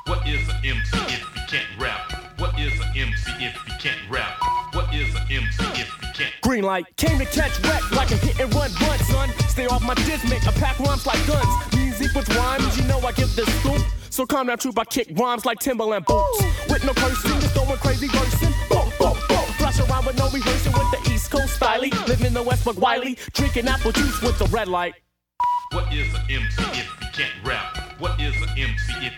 What 0.07 0.27
is 0.29 0.47
an 0.49 0.57
MC 0.63 1.15
if 1.15 1.21
you 1.21 1.43
can't 1.49 1.81
rap? 1.81 2.13
What 2.39 2.59
is 2.59 2.73
an 2.73 2.87
MC 2.97 3.45
if 3.45 3.57
you 3.67 3.75
can't 3.81 4.11
rap? 4.11 4.39
What 4.73 4.95
is 4.95 5.13
an 5.15 5.23
MC 5.31 5.81
if 5.81 6.03
you 6.03 6.09
can't? 6.15 6.35
Green 6.43 6.63
light 6.63 6.85
came 6.97 7.19
to 7.19 7.25
catch 7.25 7.59
wreck 7.65 7.91
like 7.93 8.11
a 8.11 8.17
hit 8.17 8.39
and 8.41 8.55
run 8.55 8.71
run, 8.81 8.99
son. 9.01 9.31
Stay 9.49 9.67
off 9.67 9.83
my 9.83 9.95
diss, 9.95 10.23
make 10.29 10.47
a 10.47 10.53
pack 10.53 10.79
rhymes 10.79 11.07
like 11.07 11.25
guns. 11.27 11.75
Music 11.75 12.15
with 12.15 12.29
rhymes, 12.37 12.79
you 12.79 12.85
know 12.85 13.01
I 13.01 13.13
give 13.13 13.35
the 13.35 13.45
scoop. 13.47 13.83
So 14.11 14.27
calm 14.27 14.47
down, 14.47 14.59
troop, 14.59 14.79
I 14.79 14.85
kick 14.85 15.09
rhymes 15.17 15.45
like 15.45 15.59
Timberland 15.59 16.05
boots. 16.05 16.43
With 16.69 16.85
no 16.85 16.93
cursing, 16.93 17.41
just 17.41 17.55
throwing 17.55 17.79
crazy 17.79 18.09
versing. 18.09 18.55
Flash 19.79 19.91
around 19.91 20.07
with 20.07 20.19
no 20.19 20.29
rehearsing 20.31 20.73
with 20.73 20.91
the 20.91 21.13
East 21.13 21.31
Coast 21.31 21.55
style. 21.55 21.81
Living 21.81 22.27
in 22.27 22.35
the 22.35 22.43
West 22.43 22.67
Wiley, 22.67 23.17
drinking 23.33 23.69
apple 23.69 23.93
juice 23.93 24.21
with 24.23 24.39
the 24.39 24.47
red 24.47 24.69
light. 24.69 24.95
What 25.73 25.93
is 25.93 26.13
an 26.15 26.23
MC 26.29 26.63
if 26.73 27.01
you 27.01 27.07
can't 27.13 27.45
rap? 27.45 28.01
What 28.01 28.21
is 28.21 28.35
an 28.43 28.49
MC 28.57 29.07
if 29.07 29.13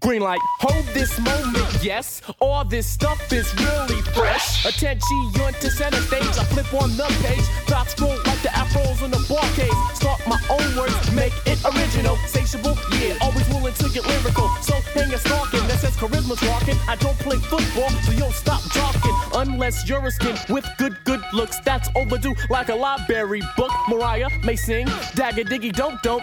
Green 0.00 0.20
light, 0.20 0.38
hold 0.60 0.84
this 0.94 1.18
moment, 1.18 1.82
yes. 1.82 2.20
All 2.40 2.64
this 2.64 2.86
stuff 2.86 3.32
is 3.32 3.52
really 3.54 4.00
fresh. 4.12 4.64
Attention 4.64 5.32
to 5.34 5.70
center 5.70 6.00
stage, 6.02 6.22
I 6.22 6.44
flip 6.44 6.72
on 6.74 6.90
the 6.96 7.04
page. 7.22 7.44
Thoughts 7.66 7.92
scroll 7.92 8.16
like 8.26 8.40
the 8.42 8.48
afros 8.48 9.02
in 9.02 9.10
the 9.10 9.24
bar 9.28 9.42
case. 9.56 9.72
Start 9.94 10.20
my 10.28 10.38
own 10.50 10.76
words, 10.76 10.94
make 11.12 11.32
it 11.46 11.58
original. 11.64 12.16
Satiable, 12.26 12.76
yeah, 13.00 13.16
always 13.22 13.48
willing 13.48 13.74
to 13.74 13.88
get 13.88 14.06
lyrical. 14.06 14.48
So 14.60 14.74
hang 14.94 15.12
a 15.12 15.18
stalking, 15.18 15.66
that 15.66 15.78
says 15.78 15.96
charisma's 15.96 16.42
walking. 16.48 16.76
I 16.86 16.96
don't 16.96 17.18
play 17.18 17.38
football, 17.38 17.90
so 17.90 18.12
you 18.12 18.20
don't 18.20 18.34
stop 18.34 18.62
talking. 18.72 19.14
Unless 19.34 19.88
you're 19.88 20.04
a 20.06 20.10
skin 20.10 20.36
with 20.48 20.66
good, 20.78 20.96
good 21.04 21.22
looks, 21.32 21.58
that's 21.60 21.88
overdue 21.96 22.34
like 22.50 22.68
a 22.68 22.74
library 22.74 23.42
book. 23.56 23.72
Mariah 23.88 24.28
may 24.44 24.56
sing, 24.56 24.86
dagger 25.14 25.44
diggy 25.44 25.72
don't 25.72 26.00
don't. 26.02 26.22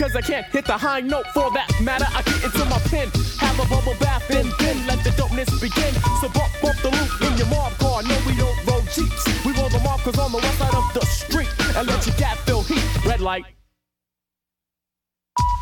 Cause 0.00 0.16
I 0.16 0.22
can't 0.22 0.46
hit 0.46 0.64
the 0.64 0.78
high 0.78 1.00
note 1.00 1.26
for 1.34 1.52
that 1.52 1.68
matter. 1.84 2.06
I 2.16 2.22
get 2.22 2.42
into 2.42 2.64
my 2.72 2.78
pen, 2.88 3.12
have 3.36 3.60
a 3.60 3.68
bubble 3.68 3.92
bath 4.00 4.24
and 4.30 4.48
then 4.58 4.86
let 4.86 5.04
the 5.04 5.10
dopeness 5.10 5.52
begin. 5.60 5.92
So 6.24 6.28
bump, 6.32 6.48
bump 6.62 6.80
the 6.80 6.88
loop 6.88 7.20
in 7.20 7.36
your 7.36 7.46
mob 7.48 7.76
car. 7.76 8.00
No, 8.02 8.16
we 8.24 8.32
don't 8.32 8.56
roll 8.64 8.80
jeeps. 8.96 9.28
We 9.44 9.52
roll 9.52 9.68
the 9.68 9.78
mob 9.84 10.00
cause 10.00 10.18
on 10.18 10.32
the 10.32 10.38
west 10.38 10.56
side 10.56 10.72
of 10.72 10.88
the 10.94 11.04
street. 11.04 11.52
And 11.76 11.86
let 11.86 12.06
your 12.06 12.16
gat 12.16 12.38
feel 12.48 12.62
heat. 12.62 12.80
Red 13.04 13.20
light. 13.20 13.44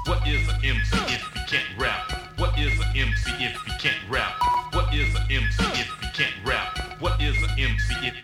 What 0.07 0.23
is 0.29 0.49
an 0.49 0.63
MC 0.63 0.95
if 1.11 1.23
you 1.35 1.43
can't 1.51 1.75
rap? 1.77 2.39
What 2.39 2.57
is 2.57 2.79
an 2.79 2.95
MC 2.95 3.43
if 3.43 3.59
you 3.67 3.75
can't 3.81 4.09
rap? 4.09 4.39
What 4.73 4.95
is 4.95 5.13
an 5.17 5.27
MC 5.29 5.65
if 5.83 5.91
you 6.01 6.09
can't 6.15 6.47
rap? 6.47 6.79
What 7.01 7.21
is 7.21 7.35
an 7.43 7.51
MC 7.59 8.07
if 8.07 8.15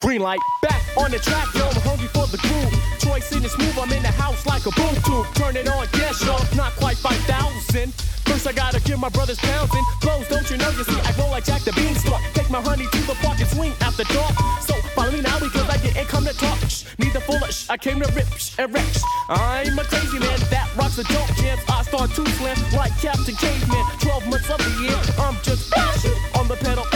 Green 0.00 0.20
light, 0.20 0.38
back 0.62 0.80
on 0.96 1.10
the 1.10 1.18
track, 1.18 1.52
yo, 1.54 1.66
I'm 1.66 1.82
hungry 1.82 2.06
for 2.14 2.22
the 2.30 2.38
groove. 2.38 2.70
Choice 3.02 3.32
in 3.34 3.42
this 3.42 3.58
move, 3.58 3.76
I'm 3.76 3.90
in 3.90 4.00
the 4.00 4.14
house 4.14 4.46
like 4.46 4.64
a 4.64 4.70
boom 4.78 4.94
tube. 5.02 5.26
Turn 5.34 5.56
it 5.56 5.66
on, 5.66 5.88
yes, 5.98 6.22
yo, 6.22 6.38
not 6.54 6.70
quite 6.78 6.96
5,000. 6.96 7.92
First, 8.22 8.46
I 8.46 8.52
gotta 8.52 8.80
give 8.80 9.00
my 9.00 9.08
brothers 9.08 9.38
pounds 9.38 9.74
in. 9.74 9.82
Blows, 10.00 10.28
don't 10.28 10.48
you 10.50 10.56
know? 10.56 10.70
You 10.70 10.84
see, 10.84 11.00
I 11.02 11.10
roll 11.18 11.30
like 11.30 11.46
Jack 11.46 11.62
the 11.62 11.72
Beanstalk. 11.72 12.22
Take 12.32 12.48
my 12.48 12.62
honey 12.62 12.86
to 12.86 13.00
the 13.10 13.14
park 13.26 13.40
and 13.40 13.48
swing 13.50 13.74
after 13.80 14.04
dark. 14.14 14.38
So 14.62 14.74
follow 14.94 15.10
me 15.10 15.20
now 15.20 15.40
because 15.40 15.68
I 15.68 15.78
didn't 15.82 16.06
come 16.06 16.24
to 16.26 16.34
talk. 16.38 16.58
Shh, 16.70 16.84
neither 16.98 17.18
foolish, 17.18 17.68
I 17.68 17.76
came 17.76 17.98
to 17.98 18.06
rip 18.14 18.30
shh, 18.38 18.54
and 18.56 18.70
shh. 18.70 19.02
I'm 19.28 19.76
a 19.78 19.82
crazy 19.82 20.20
man 20.20 20.38
that 20.54 20.70
rocks 20.78 20.94
the 20.94 21.02
dope 21.10 21.34
jams. 21.42 21.58
I 21.66 21.82
start 21.82 22.14
to 22.14 22.22
slam 22.38 22.54
like 22.70 22.94
Captain 23.02 23.34
Caveman. 23.34 23.84
12 23.98 24.30
months 24.30 24.48
of 24.48 24.58
the 24.62 24.70
year, 24.78 24.98
I'm 25.26 25.34
just 25.42 25.74
bashing 25.74 26.14
on 26.38 26.46
the 26.46 26.54
pedal. 26.54 26.86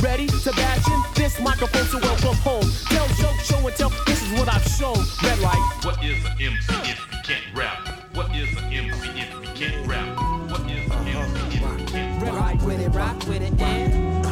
Ready 0.00 0.28
to 0.46 0.52
bash 0.52 0.86
in 0.86 1.02
this 1.14 1.40
microphone 1.40 1.86
to 1.88 2.06
welcome 2.06 2.36
home. 2.36 2.70
Tell, 2.88 3.08
show, 3.08 3.32
show 3.42 3.66
and 3.66 3.76
tell. 3.76 3.90
This 4.06 4.22
is 4.22 4.38
what 4.38 4.48
I've 4.48 4.62
shown. 4.62 4.96
Red 5.20 5.40
light. 5.40 5.58
What 5.82 6.04
is 6.04 6.24
an 6.24 6.32
MC 6.38 6.72
if 6.88 7.12
you 7.12 7.18
can't 7.24 7.44
rap? 7.52 7.88
What 8.14 8.30
is 8.36 8.56
an 8.56 8.64
MC 8.72 9.08
if 9.18 9.34
you 9.34 9.50
can't 9.56 9.86
rap? 9.88 10.06
What 10.48 10.60
is 10.70 10.88
an 10.88 11.08
MC 11.08 11.58
if 11.58 11.80
you 11.80 11.86
can't 11.88 12.22
rap? 12.22 12.32
Rock 12.32 12.62
with 12.62 12.80
it, 12.80 12.88
rock 12.90 13.26
with 13.26 13.42
it, 13.42 13.60
and 13.60 14.24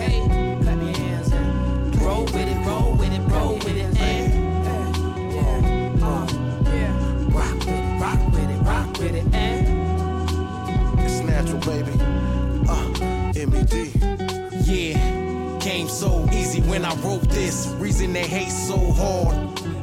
hey, 0.00 0.24
clap 0.62 0.80
your 0.80 0.96
hands 0.96 1.32
and 1.32 2.00
roll 2.00 2.24
with 2.24 2.36
it, 2.36 2.66
roll 2.66 2.94
with 2.94 3.12
it, 3.12 3.20
roll 3.30 3.54
with 3.56 3.76
it, 3.76 4.00
and 4.00 4.34
yeah, 5.34 6.06
uh, 6.06 6.26
yeah, 6.64 7.28
rock 7.28 7.58
with 7.58 7.68
it, 7.68 8.00
rock 8.00 8.32
with 8.32 8.50
it, 8.50 8.62
rock 8.62 8.98
with 8.98 9.14
it, 9.16 9.34
and 9.34 11.00
It's 11.00 11.20
natural, 11.20 11.60
baby. 11.60 11.92
Uh, 12.66 12.88
MED. 13.34 13.92
Yeah, 14.64 14.94
came 14.94 15.21
so 15.92 16.26
easy 16.32 16.60
when 16.62 16.84
I 16.84 16.94
wrote 17.02 17.28
this. 17.28 17.68
Reason 17.78 18.12
they 18.12 18.26
hate 18.26 18.50
so 18.50 18.78
hard. 18.92 19.36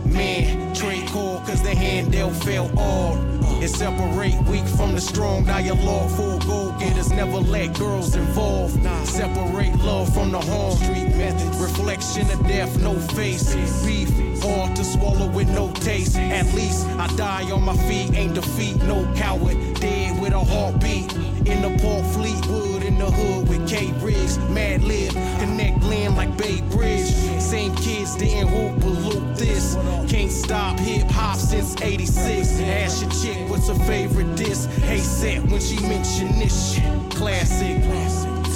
Man, 0.05 0.73
trade 0.73 1.07
call 1.09 1.39
cause 1.41 1.61
the 1.61 1.75
handle 1.75 2.31
fell 2.31 2.67
hard. 2.75 3.19
It 3.61 3.69
separate 3.69 4.41
weak 4.47 4.65
from 4.65 4.93
the 4.95 5.01
strong. 5.01 5.45
Dialogue 5.45 6.09
for 6.11 6.39
go 6.47 6.75
getters 6.79 7.11
never 7.11 7.39
let 7.39 7.77
girls 7.77 8.15
involved. 8.15 8.81
Separate 9.05 9.75
love 9.79 10.13
from 10.13 10.31
the 10.31 10.39
harm. 10.39 10.75
Street 10.77 11.09
methods. 11.15 11.57
Reflection 11.59 12.29
of 12.31 12.47
death, 12.47 12.81
no 12.81 12.95
face. 13.15 13.53
Beef, 13.85 14.09
hard 14.41 14.75
to 14.77 14.83
swallow 14.83 15.27
with 15.27 15.49
no 15.49 15.71
taste. 15.73 16.17
At 16.17 16.45
least 16.53 16.87
I 16.87 17.07
die 17.15 17.51
on 17.51 17.63
my 17.63 17.77
feet, 17.87 18.15
ain't 18.15 18.33
defeat, 18.33 18.77
no 18.83 19.05
coward. 19.15 19.57
Dead 19.75 20.19
with 20.21 20.33
a 20.33 20.39
heartbeat. 20.39 21.13
In 21.45 21.61
the 21.61 21.77
Port 21.81 22.05
Fleetwood, 22.13 22.68
the 22.99 23.09
hood 23.09 23.47
with 23.49 23.67
K 23.67 23.91
Riggs. 24.01 24.37
Madlib, 24.49 25.11
connect 25.39 25.83
land 25.83 26.15
like 26.15 26.35
Bay 26.37 26.61
Bridge. 26.69 27.09
Same 27.39 27.73
kids 27.75 28.15
didn't 28.15 28.49
hoop 28.49 28.75
but 28.81 29.13
loop 29.13 29.35
this. 29.35 29.75
Can't 30.07 30.31
stop 30.31 30.79
hip 30.79 31.07
hop 31.09 31.37
since 31.37 31.79
86. 31.81 32.59
Ask 32.59 33.01
your 33.01 33.11
chick 33.11 33.49
what's 33.49 33.67
her 33.67 33.75
favorite 33.85 34.35
disc. 34.35 34.69
Hey, 34.81 34.99
set 34.99 35.43
when 35.49 35.61
she 35.61 35.79
mention 35.81 36.39
this 36.39 36.73
shit. 36.73 37.11
Classic. 37.11 37.81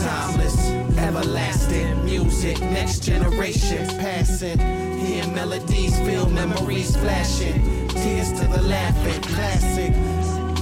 timeless, 0.03 0.71
everlasting 0.97 2.03
music, 2.03 2.59
next 2.59 3.03
generation 3.03 3.87
passing. 3.99 4.59
Hear 4.99 5.25
melodies, 5.27 5.97
feel 6.01 6.29
memories 6.29 6.95
flashing. 6.97 7.87
Tears 7.87 8.33
to 8.33 8.47
the 8.47 8.61
laughing, 8.61 9.21
classic. 9.21 9.93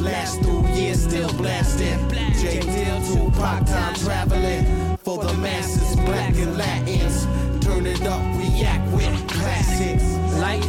Last 0.01 0.41
through 0.41 0.67
years, 0.69 1.03
still 1.03 1.31
blasting. 1.33 2.09
J 2.09 2.59
Dilla, 2.59 2.99
Tupac, 3.13 3.65
time 3.67 3.93
traveling. 3.95 4.97
For 4.97 5.23
the 5.23 5.33
masses, 5.35 5.95
black 5.97 6.35
and 6.37 6.57
Latins. 6.57 7.25
Turn 7.63 7.85
it 7.85 8.01
up, 8.07 8.21
react 8.37 8.91
with 8.93 9.27
classics. 9.29 10.20
Light, 10.41 10.63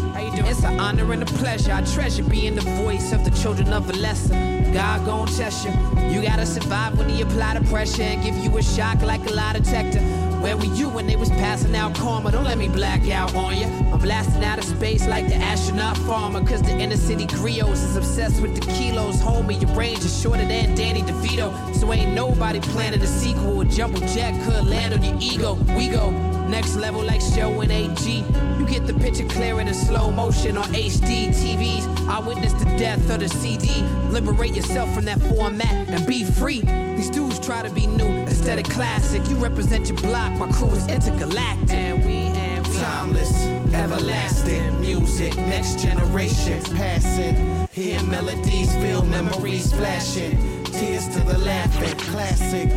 it's 0.47 0.65
an 0.65 0.79
honor 0.79 1.11
and 1.15 1.23
a 1.23 1.25
pleasure. 1.25 1.73
I 1.73 1.81
treasure 1.81 2.23
being 2.23 2.55
the 2.55 2.61
voice 2.83 3.15
of 3.15 3.25
the 3.25 3.31
children 3.31 3.73
of 3.73 3.89
a 3.89 3.95
lesser. 3.95 4.35
God 4.75 5.07
gon' 5.07 5.27
test 5.29 5.65
you. 5.65 5.71
You 6.11 6.21
gotta 6.21 6.45
survive 6.45 6.99
when 6.99 7.09
he 7.09 7.23
apply 7.23 7.59
the 7.59 7.65
pressure 7.71 8.03
and 8.03 8.23
give 8.23 8.37
you 8.37 8.55
a 8.59 8.63
shock 8.63 9.01
like 9.01 9.27
a 9.31 9.33
lie 9.33 9.55
detector. 9.55 10.01
Where 10.43 10.59
were 10.59 10.75
you 10.75 10.91
when 10.91 11.07
they 11.07 11.17
was 11.17 11.31
passing 11.31 11.75
out 11.75 11.95
karma? 11.95 12.33
Don't 12.33 12.45
let 12.45 12.59
me 12.59 12.69
black 12.69 13.09
out 13.09 13.35
on 13.35 13.57
you. 13.57 13.65
I'm 13.65 13.99
blasting 13.99 14.45
out 14.45 14.59
of 14.59 14.65
space 14.65 15.07
like 15.07 15.29
the 15.29 15.37
astronaut 15.37 15.97
farmer. 15.97 16.45
Cause 16.45 16.61
the 16.61 16.77
inner 16.77 16.99
city 16.99 17.27
griots 17.27 17.83
is 17.83 17.97
obsessed 17.97 18.43
with 18.43 18.55
the 18.55 18.73
kilos. 18.73 19.23
Homie, 19.23 19.59
your 19.59 19.71
range 19.75 20.01
is 20.01 20.21
shorter 20.21 20.45
than 20.45 20.75
Danny 20.75 21.01
DeVito. 21.01 21.75
So 21.77 21.91
ain't 21.95 22.13
nobody 22.13 22.61
planning 22.61 23.01
a 23.01 23.07
sequel. 23.07 23.63
A 23.63 23.65
jumbo 23.65 24.01
jet 24.01 24.35
could 24.45 24.67
land 24.67 24.93
on 24.93 25.03
your 25.03 25.17
ego. 25.19 25.55
We 25.77 25.89
go. 25.89 26.11
Next 26.53 26.77
level 26.77 27.03
like 27.03 27.23
show 27.23 27.63
in 27.63 27.71
AG. 27.71 28.25
You 28.59 28.67
get 28.67 28.87
the 28.87 28.93
picture 28.93 29.27
in 29.69 29.75
slow 29.75 30.11
motion 30.11 30.57
on 30.57 30.65
HD 30.73 31.29
TVs. 31.29 32.09
I 32.09 32.21
witnessed 32.21 32.59
the 32.59 32.65
death 32.77 33.11
of 33.11 33.21
the 33.21 33.29
CD. 33.29 33.83
Liberate 34.11 34.55
yourself 34.55 34.93
from 34.95 35.05
that 35.07 35.21
format 35.23 35.89
and 35.89 36.07
be 36.07 36.25
free. 36.25 36.61
These 36.97 37.11
dudes 37.11 37.39
try 37.39 37.63
to 37.63 37.71
be 37.71 37.87
new 37.87 38.07
instead 38.07 38.59
of 38.59 38.65
classic. 38.65 39.29
You 39.29 39.37
represent 39.37 39.89
your 39.89 39.99
block, 39.99 40.33
my 40.39 40.51
crew 40.53 40.71
is 40.71 40.87
intergalactic. 40.89 41.71
And 41.71 42.05
we 42.05 42.13
and 42.13 42.65
Timeless, 42.83 43.47
everlasting 43.75 44.81
music, 44.81 45.37
next 45.37 45.81
generation 45.81 46.63
passing. 46.75 47.69
Hear 47.73 48.03
melodies, 48.05 48.75
feel 48.77 49.05
memories 49.05 49.73
flashing. 49.73 50.65
Tears 50.65 51.07
to 51.09 51.21
the 51.21 51.39
laughing, 51.39 51.97
classic. 51.99 52.71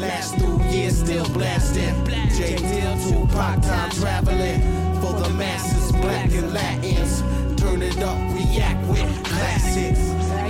Last 0.00 0.36
through 0.38 0.62
years, 0.70 0.98
still 0.98 1.28
blasting. 1.28 1.94
J 2.06 2.56
Dilla, 2.56 2.96
Tupac, 3.10 3.62
time 3.62 3.90
traveling. 3.90 4.60
For 5.00 5.12
the 5.12 5.28
masses, 5.36 5.92
black 5.92 6.30
and 6.32 6.52
Latins. 6.54 7.20
Turn 7.60 7.82
it 7.82 7.98
up, 7.98 8.16
react 8.34 8.86
with 8.88 9.24
classics. 9.24 10.00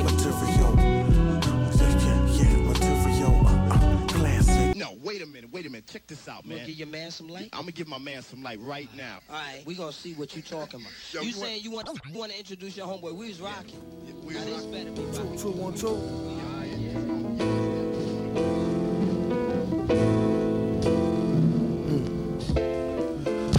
Material. 0.05 0.75
Yeah, 1.77 2.27
yeah, 2.31 2.57
material. 2.63 3.47
Uh, 3.47 3.75
uh, 3.75 4.07
classic. 4.07 4.77
No, 4.77 4.95
wait 5.03 5.21
a 5.23 5.27
minute, 5.27 5.51
wait 5.53 5.67
a 5.67 5.71
minute. 5.71 5.89
Check 5.89 6.07
this 6.07 6.29
out, 6.29 6.45
You 6.45 6.51
man. 6.51 6.59
gonna 6.59 6.69
give 6.69 6.79
your 6.79 6.89
man 6.89 7.11
some 7.11 7.29
light? 7.29 7.49
I'm 7.53 7.63
gonna 7.63 7.73
give 7.73 7.89
my 7.89 7.99
man 7.99 8.23
some 8.23 8.43
light 8.45 8.61
right 8.61 8.89
now. 8.97 9.19
All 9.29 9.35
right, 9.37 9.63
we 9.67 9.75
gonna 9.75 9.93
see 9.93 10.15
what 10.15 10.35
you 10.37 10.43
talking 10.43 10.81
about. 10.81 10.93
Yo, 11.13 11.23
you 11.23 11.29
you 11.29 11.33
saying 11.35 11.63
you 11.65 11.73
want 11.73 11.89
you 12.09 12.19
want 12.19 12.31
to 12.31 12.39
introduce 12.39 12.77
your 12.77 12.87
homeboy? 12.87 13.15
We 13.17 13.29
was 13.29 13.41
rocking. 13.41 13.81
we 14.25 14.35
now 14.35 14.45
this 14.45 14.65
better 14.67 14.91
be 14.93 15.03
rocking. 15.03 15.39
Two, 15.39 15.51
one, 15.51 15.75
two. 15.75 15.97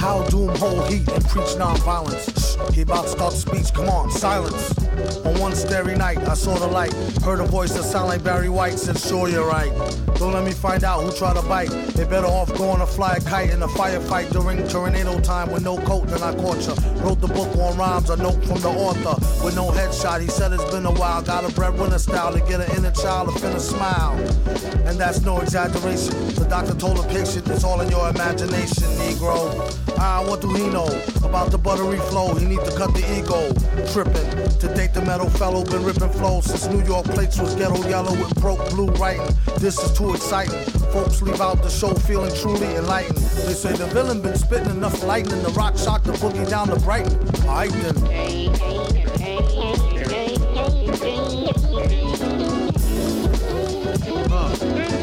How 0.02 0.24
doom 0.30 0.50
hold 0.56 0.92
heat 0.92 1.08
and 1.10 1.24
preach 1.26 1.54
nonviolence. 1.62 2.74
He 2.74 2.82
about 2.82 3.04
to 3.04 3.10
start 3.10 3.34
speech. 3.34 3.72
Come 3.72 3.88
on, 3.88 4.10
silence. 4.10 4.76
On 5.24 5.40
one 5.40 5.54
starry 5.54 5.96
night, 5.96 6.18
I 6.28 6.34
saw 6.34 6.58
the 6.58 6.66
light. 6.66 6.92
Heard 7.24 7.40
a 7.40 7.46
voice 7.46 7.74
that 7.74 7.84
sound 7.84 8.08
like 8.08 8.24
Barry 8.24 8.50
White. 8.50 8.80
Said, 8.80 8.98
sure 8.98 9.30
you're 9.30 9.48
right. 9.48 9.72
Don't 10.16 10.34
let 10.34 10.44
me 10.44 10.54
find 10.54 10.84
out 10.84 11.04
who 11.04 11.12
tried 11.12 11.36
to 11.36 11.44
bite. 11.44 11.70
They 11.94 12.04
better 12.04 12.26
off 12.26 12.52
going 12.56 12.80
to 12.80 12.88
fly 12.88 13.14
a 13.14 13.22
kite 13.22 13.52
in 13.52 13.62
a 13.62 13.68
firefight 13.68 14.32
during 14.32 14.68
tornado 14.68 15.20
time 15.20 15.52
with 15.52 15.64
no 15.64 15.78
coat. 15.78 16.08
Then 16.08 16.24
I 16.24 16.34
caught 16.34 16.66
ya. 16.66 16.74
Wrote 17.04 17.22
the 17.22 17.28
book 17.28 17.56
on 17.58 17.78
rhymes, 17.78 18.10
a 18.10 18.18
note 18.18 18.44
from 18.46 18.60
the 18.60 18.70
author 18.70 19.46
with 19.46 19.56
no 19.56 19.70
headshot. 19.70 20.20
He 20.22 20.28
said 20.28 20.52
it's 20.52 20.70
been 20.72 20.88
a 20.88 20.92
while. 20.92 21.22
Got 21.22 21.48
a 21.48 21.54
breadwinner 21.54 22.00
style 22.00 22.34
to 22.34 22.40
get 22.40 22.60
an 22.60 22.76
inner 22.76 22.92
child 22.92 23.30
to 23.30 23.40
finna 23.40 23.60
smile. 23.60 24.18
And 24.88 25.00
that's 25.00 25.22
no 25.22 25.42
exaggeration. 25.42 26.16
The 26.34 26.48
doctor 26.50 26.74
told 26.74 26.98
the 26.98 27.04
patient 27.04 27.48
it's 27.50 27.64
all 27.64 27.82
in 27.82 27.90
your 27.92 28.10
imagination, 28.10 28.90
Negro. 28.98 29.78
Ah, 30.04 30.24
what 30.26 30.42
do 30.42 30.52
he 30.52 30.68
know 30.68 30.88
about 31.24 31.52
the 31.52 31.60
buttery 31.60 32.00
flow? 32.10 32.34
He 32.34 32.44
need 32.44 32.66
to 32.66 32.76
cut 32.76 32.92
the 32.92 33.06
ego. 33.20 33.54
Tripping 33.94 34.58
to 34.58 34.68
date 34.74 34.96
the 34.96 35.02
metal 35.06 35.30
fellow, 35.30 35.64
been 35.64 35.84
ripping 35.84 36.10
flows 36.10 36.46
since 36.46 36.66
New 36.66 36.84
York 36.84 37.06
plates 37.06 37.40
was 37.40 37.54
ghetto 37.54 37.88
yellow 37.88 38.12
with 38.14 38.34
broke 38.42 38.68
blue 38.72 38.88
writing. 38.98 39.30
This 39.60 39.78
is 39.78 39.96
too 39.96 40.16
exciting. 40.16 40.60
Folks 40.92 41.22
leave 41.22 41.40
out 41.40 41.62
the 41.62 41.70
show 41.70 41.94
feeling 41.94 42.34
truly 42.34 42.76
enlightened. 42.78 43.20
They 43.46 43.54
say 43.54 43.74
the 43.74 43.86
villain 43.94 44.24
been 44.24 44.36
spitting 44.36 44.72
enough 44.72 45.04
lightning. 45.04 45.44
The 45.44 45.50
rock 45.50 45.78
shock 45.78 46.02
the 46.02 46.14
boogie 46.14 46.50
down 46.50 46.70
to 46.70 46.78
Brighton. 46.78 47.14
Alright 47.46 47.70
then. 47.70 47.98
Uh, 54.34 55.01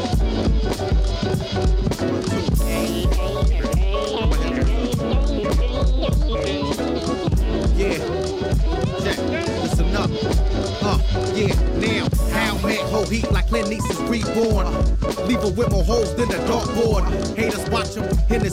yeah, 11.39 11.55
now, 11.79 12.07
how 12.33 12.67
met 12.67 12.78
heat 13.05 13.31
like 13.31 13.47
Clint 13.47 13.71
East's 13.71 13.99
reborn. 14.01 14.67
Leave 15.27 15.41
her 15.41 15.51
with 15.51 15.71
more 15.71 15.83
holes 15.83 16.15
than 16.15 16.29
a 16.31 16.39
dartboard. 16.47 17.03
Haters 17.35 17.69
watch 17.69 17.95
him 17.95 18.09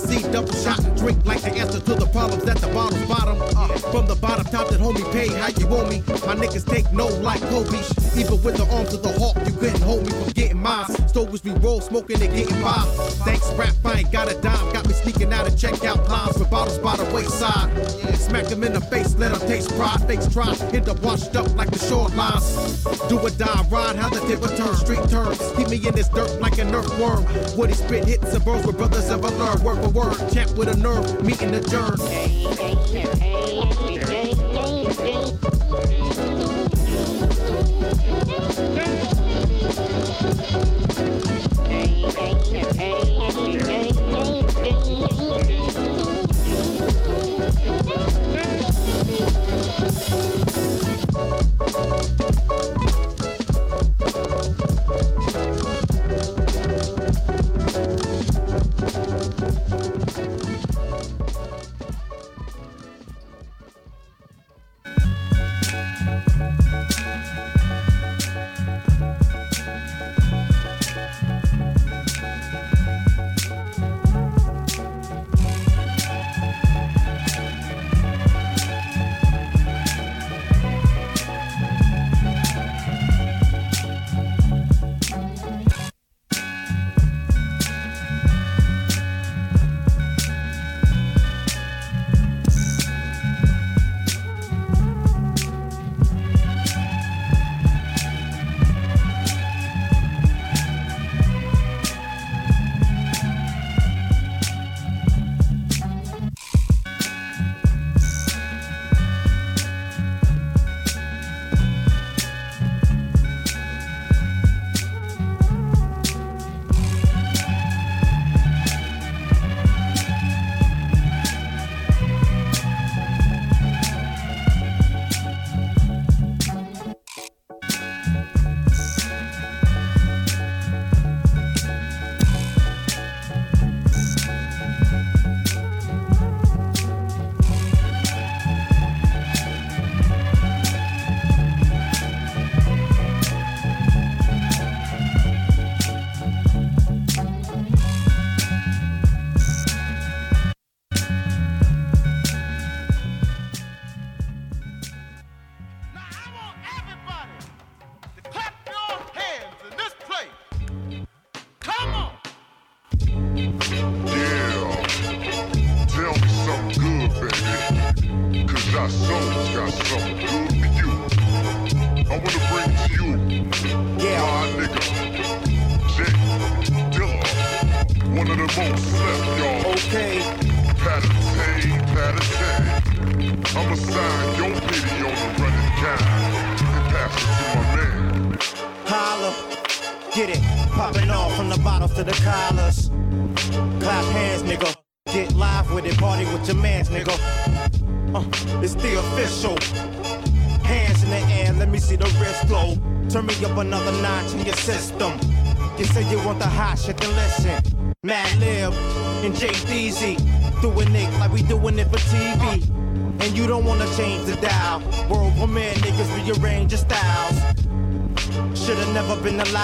seat, 0.07 0.31
double 0.33 0.53
shot 0.53 0.79
and 0.85 0.97
drink 0.97 1.25
like 1.25 1.41
the 1.41 1.51
answer 1.53 1.81
to 1.81 1.95
the 1.95 2.07
problems 2.07 2.45
at 2.45 2.59
the 2.59 2.67
bottle's 2.69 3.05
bottom. 3.07 3.37
Uh, 3.57 3.69
from 3.91 4.07
the 4.07 4.15
bottom 4.15 4.45
top 4.47 4.69
that 4.69 4.81
homie 4.81 5.05
pay, 5.13 5.29
how 5.29 5.49
you 5.49 5.67
owe 5.69 5.87
me? 5.89 6.03
My 6.27 6.35
niggas 6.35 6.67
take 6.67 6.91
no 6.93 7.07
like 7.07 7.41
Kobe. 7.51 7.79
Even 8.17 8.43
with 8.43 8.57
the 8.57 8.67
arms 8.73 8.93
of 8.95 9.03
the 9.03 9.13
hawk, 9.19 9.37
you 9.47 9.53
couldn't 9.53 9.83
hold 9.83 10.05
me 10.05 10.13
from 10.13 10.33
getting 10.33 10.61
mine. 10.61 10.87
Stoves 11.09 11.43
we 11.45 11.51
roll, 11.65 11.81
smoking 11.81 12.21
and 12.23 12.35
getting 12.35 12.61
by. 12.63 12.83
Thanks, 13.25 13.51
rap, 13.55 13.75
I 13.85 14.01
ain't 14.01 14.13
got 14.13 14.31
a 14.31 14.35
dime. 14.41 14.73
Got 14.73 14.87
me 14.87 14.95
sneaking 14.95 15.33
out 15.33 15.47
of 15.47 15.55
checkout 15.55 16.09
lines 16.09 16.39
with 16.39 16.51
bottles 16.51 16.79
by 16.79 16.97
the 16.97 17.05
wayside. 17.15 17.71
Smack 18.17 18.47
him 18.47 18.65
in 18.65 18.73
the 18.73 18.81
face, 18.81 19.15
let 19.17 19.33
him 19.33 19.41
taste 19.49 19.71
pride. 19.77 20.01
Fakes 20.07 20.27
try, 20.33 20.55
end 20.73 20.89
up 20.89 21.01
washed 21.03 21.35
up 21.37 21.49
like 21.57 21.71
the 21.71 21.79
shorelines. 21.79 23.09
Do 23.09 23.19
or 23.19 23.31
die, 23.31 23.63
ride 23.71 23.97
how 23.97 24.09
the 24.09 24.21
table 24.37 24.57
turn, 24.57 24.75
street 24.77 25.09
turns. 25.09 25.39
Keep 25.57 25.69
me 25.69 25.77
in 25.87 25.95
this 25.95 26.09
dirt 26.09 26.41
like 26.41 26.59
an 26.59 26.75
earthworm. 26.75 27.25
Woody 27.57 27.75
spit 27.75 28.05
hits 28.05 28.35
and 28.35 28.45
burns 28.45 28.67
with 28.67 28.77
brothers 28.77 29.11
ever 29.11 29.29
learn. 29.29 29.63
Word 29.63 29.83
for 29.83 29.91
word, 29.91 30.33
champ 30.33 30.57
with 30.57 30.69
a 30.69 30.77
nerve, 30.77 31.25
meeting 31.25 31.53
the 31.53 31.61
germ. 31.61 31.97
Tell 31.97 33.26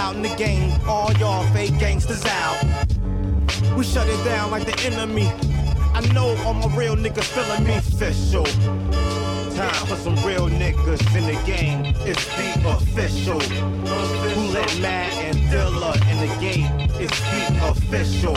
allowed 0.03 0.17
in 0.17 0.23
the 0.23 0.35
game. 0.37 0.73
All 0.87 1.13
y'all 1.15 1.47
fake 1.53 1.79
gangsters 1.79 2.25
out. 2.27 2.65
We 3.77 3.85
shut 3.85 4.09
it 4.09 4.25
down 4.25 4.51
like 4.51 4.67
the 4.67 4.79
enemy. 4.85 5.31
I 5.95 6.01
know 6.13 6.37
all 6.45 6.55
my 6.55 6.75
real 6.77 6.97
niggas 6.97 7.25
feeling 7.25 7.65
me 7.65 7.75
official. 7.75 8.45
Time 9.55 9.87
for 9.87 9.97
some 9.97 10.17
real 10.25 10.49
niggas 10.49 11.03
in 11.17 11.25
the 11.27 11.39
game. 11.45 11.95
It's 12.07 12.25
the 12.37 12.69
official. 12.71 13.41
Who 13.41 14.53
let 14.53 14.81
Matt 14.81 15.13
and 15.25 15.51
the 17.93 17.99
official. 17.99 18.35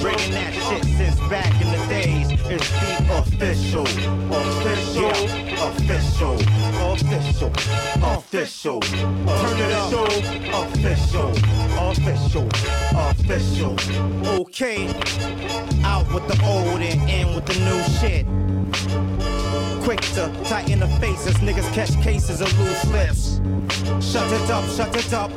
Bringing 0.00 0.30
that 0.32 0.54
shit 0.54 0.84
since 0.84 1.18
back 1.28 1.52
in 1.60 1.68
the 1.72 1.86
days. 1.88 2.30
It's 2.48 2.70
the 2.70 3.18
official. 3.18 3.82
Official. 3.82 5.10
Official. 5.66 6.34
Official. 6.92 7.50
Official. 8.02 8.80
Turn 8.80 9.58
it 9.58 9.72
up. 9.72 9.92
Official. 10.62 11.30
Official. 11.90 12.48
Official. 12.94 13.76
Okay. 14.40 14.86
Out 15.82 16.06
with 16.14 16.28
the 16.28 16.40
old 16.44 16.80
and 16.80 17.10
in 17.10 17.34
with 17.34 17.46
the 17.46 17.58
new 17.66 17.82
shit. 17.98 18.26
Quick 19.82 20.00
to 20.14 20.32
tighten 20.44 20.80
the 20.80 20.88
faces, 21.00 21.34
niggas 21.36 21.72
catch 21.72 22.00
cases 22.02 22.40
of 22.40 22.58
loose 22.58 22.84
lips. 22.86 23.40
Shut 24.00 24.30
it 24.32 24.50
up, 24.50 24.64
shut 24.70 24.96
it 24.96 25.12
up. 25.12 25.30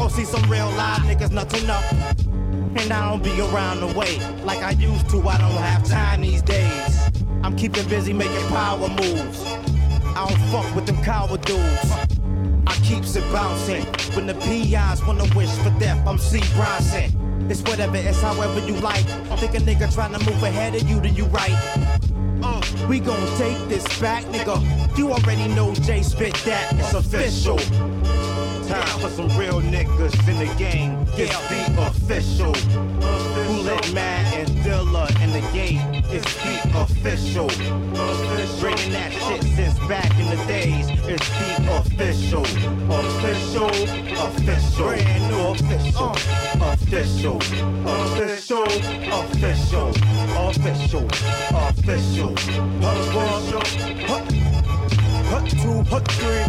Oh, 0.00 0.08
see 0.08 0.24
some 0.24 0.42
real 0.50 0.70
live 0.70 1.02
niggas 1.02 1.30
nutting 1.32 1.68
up. 1.68 2.27
And 2.78 2.92
I 2.92 3.10
don't 3.10 3.22
be 3.22 3.40
around 3.40 3.80
the 3.80 3.88
way 3.98 4.18
like 4.44 4.62
I 4.62 4.70
used 4.70 5.10
to. 5.10 5.20
I 5.28 5.36
don't 5.38 5.50
have 5.50 5.84
time 5.84 6.20
these 6.20 6.42
days. 6.42 6.98
I'm 7.42 7.56
keeping 7.56 7.86
busy 7.88 8.12
making 8.12 8.46
power 8.48 8.88
moves. 8.88 9.42
I 9.44 10.26
don't 10.28 10.40
fuck 10.50 10.74
with 10.74 10.86
them 10.86 11.02
coward 11.02 11.42
dudes. 11.42 11.92
I 12.66 12.74
keeps 12.84 13.16
it 13.16 13.24
bouncing. 13.32 13.84
When 14.14 14.26
the 14.26 14.34
PIs 14.34 15.04
wanna 15.04 15.26
wish 15.34 15.50
for 15.58 15.70
death, 15.78 16.06
I'm 16.06 16.18
C. 16.18 16.40
Bronson. 16.54 17.48
It's 17.50 17.62
whatever, 17.62 17.96
it's 17.96 18.20
however 18.20 18.60
you 18.66 18.74
like. 18.74 19.08
I 19.30 19.36
think 19.36 19.54
a 19.54 19.58
nigga 19.58 19.92
trying 19.92 20.12
to 20.12 20.30
move 20.30 20.42
ahead 20.42 20.74
of 20.74 20.88
you, 20.88 21.00
do 21.00 21.08
you 21.08 21.24
right? 21.26 21.56
Uh, 22.42 22.60
we 22.88 23.00
gon' 23.00 23.38
take 23.38 23.58
this 23.68 23.84
back, 24.00 24.24
nigga. 24.26 24.96
You 24.96 25.10
already 25.12 25.48
know 25.48 25.74
Jay 25.74 26.02
spit 26.02 26.34
that. 26.44 26.72
It's 26.74 26.94
official. 26.94 27.58
Time 28.68 29.00
for 29.00 29.08
some 29.08 29.28
real 29.38 29.62
niggas 29.62 30.28
in 30.28 30.38
the 30.38 30.54
game. 30.56 31.06
It's 31.16 31.34
the 31.48 31.86
official. 31.86 32.52
Who 32.52 33.62
let 33.62 33.92
Matt 33.94 34.34
and 34.34 34.48
Dilla 34.58 35.08
in 35.22 35.32
the 35.32 35.40
gate? 35.54 35.80
It's 36.12 36.34
the 36.44 36.78
official. 36.78 37.48
Bringing 38.60 38.92
that 38.92 39.10
shit 39.10 39.42
since 39.56 39.78
back 39.88 40.10
in 40.18 40.26
the 40.28 40.44
days. 40.44 40.86
It's 41.08 41.28
the 41.30 41.50
official. 41.78 42.44
Official. 42.92 43.70
Official. 44.26 44.86
Brand 44.86 45.30
new 45.30 45.40
official. 45.48 46.10
Official. 46.60 47.36
Official. 47.88 48.64
Official. 49.18 49.88
Official. 50.36 51.06
Official. 51.56 52.34
One. 54.08 54.47
Hut. 55.30 55.42
Hut 55.42 55.50
two. 55.50 55.82
Hut 55.90 56.04
three. 56.12 56.44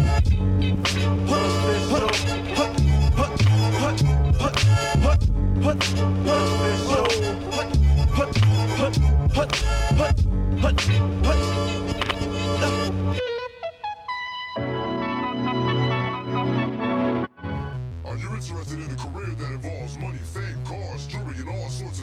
Hut. 1.28 1.44
Hut. 1.90 2.14
Hut. 2.56 2.80
Hut. 3.16 3.40
Hut. 3.60 4.00
Hut. 4.40 4.58
Hut. 5.02 5.24
Hut 5.62 6.10
official. 6.40 7.04
Hut. 7.50 7.70
Hut. 8.16 8.36
Hut. 8.78 8.96
Hut. 9.34 9.52
Hut. 9.96 10.20
Hut. 10.60 10.80
Hut. 11.26 11.40
Are 18.04 18.16
you 18.16 18.30
interested 18.34 18.78
in 18.78 18.90
a 18.90 18.96
career 18.96 19.34
that 19.34 19.50
involves 19.52 19.98
money, 19.98 20.18
fame, 20.18 20.49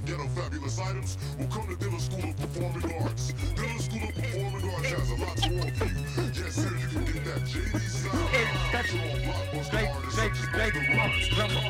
ghetto 0.08 0.28
fabulous 0.30 0.80
items? 0.80 1.18
Well, 1.38 1.48
come 1.50 1.68
to 1.68 1.76
Dilla 1.76 2.00
School 2.00 2.30
of 2.30 2.38
Performing 2.38 2.94
Arts. 3.04 3.34
Dilla 3.60 3.82
School 3.82 4.08
of 4.08 4.16
Performing 4.16 4.70
Arts 4.72 4.92
has 4.92 5.12
a 5.12 5.16
lot 5.20 5.38
to 5.38 5.50
offer 5.60 5.86
you. 5.86 6.24
Yes, 6.32 6.56
sir, 6.56 6.72
you 6.80 6.88
can 6.88 7.04
get 7.12 7.26
that 7.26 7.42
JD 7.44 7.80
style. 7.92 8.28
Natural 8.72 9.04
blockbuster 9.28 9.84
artists 9.96 10.16
such 10.16 10.32
as 10.32 10.48
Busta 10.48 10.82
Rhymes, 10.96 11.28
Pepper, 11.36 11.64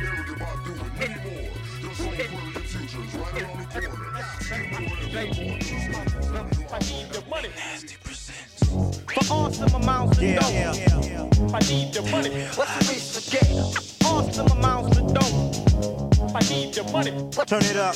Erykah 0.00 0.36
Badu, 0.40 0.72
and 0.80 0.92
many 0.98 1.16
more. 1.20 1.52
Your 1.82 1.92
soul 1.94 2.12
brilliant 2.16 2.66
future 2.66 3.02
is 3.04 3.14
right 3.14 3.42
around 3.42 3.58
the 3.60 3.66
corner. 3.80 4.10
I 6.72 6.78
need 6.80 7.06
the 7.12 7.20
money. 7.28 7.50
For 9.12 9.22
awesome 9.34 9.74
amounts 9.82 10.16
of 10.16 10.22
Yeah, 10.24 10.38
dough. 10.40 10.50
yeah, 10.50 11.54
I 11.54 11.60
need 11.68 11.92
the 11.92 12.02
money. 12.10 12.30
What's 12.56 12.72
the 12.78 12.92
reason 12.92 13.22
to 13.22 13.30
get 13.30 13.91
awesome 14.06 14.46
amounts 14.48 14.98
of 14.98 15.14
dough? 15.14 15.62
I 16.34 16.40
need 16.48 16.72
the 16.72 16.84
money. 16.92 17.10
Turn 17.46 17.62
it 17.64 17.76
up. 17.76 17.94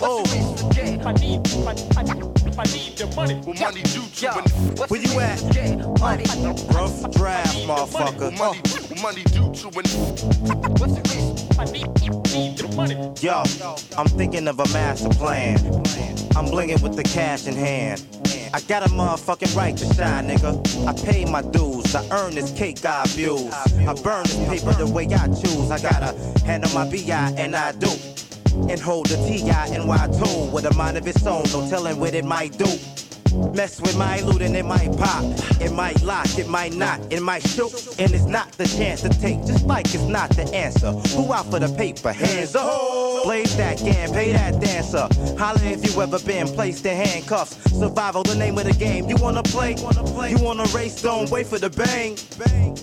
Oh. 0.00 0.24
I 1.06 1.12
need, 1.12 1.46
I, 1.66 1.72
I, 1.96 2.02
I 2.58 2.64
need 2.72 2.96
the 2.96 3.12
money. 3.14 3.34
Well, 3.44 3.54
money 3.54 3.82
do 3.82 4.02
to 4.02 4.30
Where 4.88 5.00
you 5.00 5.20
at? 5.20 5.42
Money, 6.00 6.24
Ruff 6.72 7.10
Draft, 7.12 7.58
motherfucker. 7.58 8.36
Money, 8.38 8.60
money 9.02 9.22
do 9.24 9.52
to 9.52 9.68
an. 9.68 9.84
What's 10.78 10.94
the 10.94 11.02
reason? 11.10 11.36
I 11.58 11.64
need, 11.66 11.88
need 12.32 12.56
the 12.56 12.68
money. 12.74 12.94
Yo, 13.20 13.42
I'm 13.98 14.08
thinking 14.08 14.48
of 14.48 14.58
a 14.58 14.68
master 14.72 15.10
plan. 15.10 15.58
I'm 16.34 16.46
blinging 16.46 16.82
with 16.82 16.96
the 16.96 17.02
cash 17.02 17.46
in 17.46 17.54
hand. 17.54 18.04
I 18.54 18.60
got 18.60 18.84
a 18.84 18.88
motherfucking 18.88 19.54
right 19.56 19.76
to 19.76 19.84
shine, 19.94 20.28
nigga. 20.28 20.86
I 20.86 20.92
pay 21.04 21.24
my 21.24 21.42
dues. 21.42 21.75
I 21.94 22.06
earn 22.10 22.34
this 22.34 22.50
cake 22.52 22.84
I 22.84 23.04
abuse. 23.04 23.52
I 23.52 23.94
burn 24.02 24.24
this 24.24 24.48
paper 24.48 24.72
the 24.72 24.86
way 24.86 25.06
I 25.06 25.26
choose. 25.28 25.70
I 25.70 25.78
gotta 25.78 26.16
handle 26.44 26.72
my 26.74 26.88
BI 26.90 27.34
and 27.36 27.54
I 27.54 27.72
do. 27.72 27.90
And 28.68 28.80
hold 28.80 29.06
the 29.06 29.16
T-I-N-Y-2 29.16 30.50
with 30.50 30.66
a 30.66 30.74
mind 30.74 30.96
of 30.96 31.06
its 31.06 31.26
own. 31.26 31.44
No 31.52 31.68
telling 31.68 32.00
what 32.00 32.14
it 32.14 32.24
might 32.24 32.56
do. 32.58 32.66
Mess 33.54 33.80
with 33.80 33.96
my 33.96 34.20
loot 34.20 34.42
and 34.42 34.56
it 34.56 34.64
might 34.64 34.96
pop. 34.96 35.24
It 35.60 35.72
might 35.72 36.00
lock, 36.02 36.38
it 36.38 36.48
might 36.48 36.74
not, 36.74 37.00
it 37.12 37.20
might 37.22 37.46
shoot. 37.46 37.72
And 37.98 38.12
it's 38.12 38.24
not 38.24 38.52
the 38.52 38.66
chance 38.66 39.02
to 39.02 39.08
take, 39.08 39.44
just 39.46 39.66
like 39.66 39.86
it's 39.94 40.04
not 40.04 40.30
the 40.30 40.44
answer. 40.54 40.92
Who 41.16 41.32
out 41.32 41.50
for 41.50 41.58
the 41.58 41.68
paper? 41.76 42.12
Hands 42.12 42.54
up. 42.54 43.24
Blaze 43.24 43.56
that 43.56 43.78
game, 43.78 44.10
pay 44.12 44.32
that 44.32 44.60
dancer. 44.60 45.08
Holla 45.38 45.60
if 45.64 45.84
you 45.86 46.00
ever 46.00 46.18
been 46.20 46.46
placed 46.48 46.86
in 46.86 46.96
handcuffs. 46.96 47.56
Survival, 47.72 48.22
the 48.22 48.34
name 48.34 48.58
of 48.58 48.64
the 48.64 48.72
game. 48.72 49.08
You 49.08 49.16
wanna 49.16 49.42
play? 49.42 49.74
You 49.74 50.38
wanna 50.38 50.64
race? 50.74 51.00
Don't 51.02 51.30
wait 51.30 51.46
for 51.46 51.58
the 51.58 51.70
bang. 51.70 52.16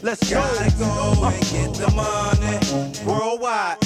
Let's 0.02 0.30
go. 0.30 0.42
Gotta 0.42 0.72
go 0.78 1.26
and 1.26 1.42
get 1.52 1.74
the 1.76 1.90
money. 1.96 2.60
Worldwide. 3.06 3.78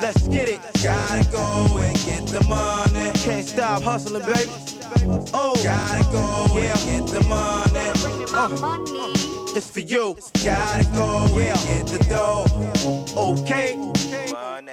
Let's 0.00 0.26
get 0.28 0.48
it. 0.48 0.60
Gotta 0.82 1.28
go 1.30 1.78
and 1.78 1.96
get 2.04 2.26
the 2.26 2.42
money. 2.48 2.85
Can't 3.26 3.44
stop 3.44 3.82
hustling, 3.82 4.22
baby. 4.22 4.48
Oh, 5.34 5.60
gotta 5.64 6.04
go 6.12 6.56
yeah. 6.56 6.78
and 6.78 7.08
get 7.08 7.12
the 7.12 7.28
money. 7.28 7.90
Uh, 8.32 9.45
it's 9.56 9.70
for 9.70 9.80
you. 9.80 10.16
Gotta 10.44 10.84
go 10.92 11.24
and 11.38 11.58
get 11.66 11.86
the 11.86 12.04
dough. 12.08 12.44
Okay. 13.16 13.76
Money. 14.30 14.72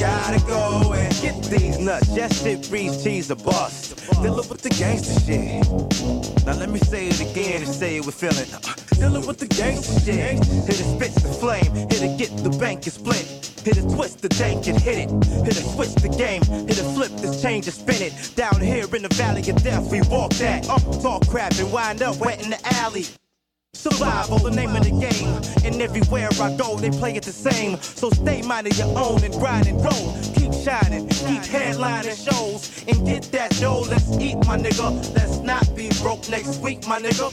Gotta 0.00 0.40
go 0.46 0.94
and 0.94 1.14
get 1.20 1.42
these 1.44 1.78
nuts. 1.78 2.08
Yes, 2.16 2.42
shit 2.42 2.70
reach 2.70 3.02
cheese 3.04 3.30
a 3.30 3.36
bust. 3.36 3.98
Dealing 4.22 4.48
with 4.48 4.62
the 4.62 4.70
gangster 4.70 5.20
shit. 5.20 6.46
Now 6.46 6.54
let 6.54 6.70
me 6.70 6.78
say 6.78 7.08
it 7.08 7.20
again 7.20 7.62
and 7.62 7.68
say 7.68 7.96
it 7.96 8.06
with 8.06 8.14
feeling. 8.14 8.48
Dealing 8.98 9.26
with 9.26 9.38
the 9.38 9.46
gangster 9.46 10.00
shit. 10.00 10.38
Hit 10.44 10.80
it 10.80 10.96
spits 10.96 11.22
the 11.22 11.28
flame. 11.28 11.72
Hit 11.90 12.02
it 12.02 12.16
get 12.16 12.30
the 12.42 12.50
bank 12.50 12.84
and 12.84 12.92
split. 12.92 13.26
Hit 13.64 13.76
it 13.76 13.88
twist 13.94 14.22
the 14.22 14.28
tank 14.30 14.66
and 14.66 14.80
hit 14.80 14.98
it. 14.98 15.10
Hit 15.44 15.56
it 15.58 15.66
switch 15.74 15.94
the 15.96 16.08
game. 16.08 16.42
Hit 16.66 16.78
it 16.78 16.94
flip 16.94 17.10
this 17.20 17.42
change 17.42 17.66
and 17.66 17.74
spin 17.74 18.00
it. 18.00 18.32
Down 18.34 18.60
here 18.60 18.86
in 18.96 19.02
the 19.02 19.14
valley 19.14 19.48
of 19.50 19.62
death, 19.62 19.90
we 19.90 20.00
walk 20.02 20.32
that. 20.34 20.68
Uh, 20.68 20.78
talk 21.00 21.26
crap 21.28 21.52
and 21.58 21.70
wind 21.70 22.02
up 22.02 22.16
wet 22.18 22.42
in 22.42 22.50
the 22.50 22.60
alley. 22.80 23.06
Survival, 23.74 24.38
the 24.38 24.50
name 24.50 24.76
of 24.76 24.84
the 24.84 24.90
game. 24.90 25.34
And 25.64 25.80
everywhere 25.80 26.28
I 26.40 26.54
go, 26.56 26.76
they 26.76 26.90
play 26.90 27.16
it 27.16 27.24
the 27.24 27.32
same. 27.32 27.80
So 27.80 28.10
stay 28.10 28.42
minding 28.42 28.74
your 28.74 28.96
own 28.98 29.24
and 29.24 29.32
grind 29.32 29.66
and 29.66 29.82
roll. 29.82 30.14
Keep 30.34 30.52
shining, 30.52 31.08
keep 31.08 31.42
headlining 31.42 32.22
shows. 32.22 32.84
And 32.86 33.04
get 33.06 33.22
that 33.32 33.50
dough, 33.52 33.80
let's 33.88 34.10
eat, 34.18 34.36
my 34.46 34.58
nigga. 34.58 35.14
Let's 35.14 35.38
not 35.38 35.74
be 35.74 35.88
broke 36.02 36.28
next 36.28 36.58
week, 36.60 36.86
my 36.86 37.00
nigga. 37.00 37.32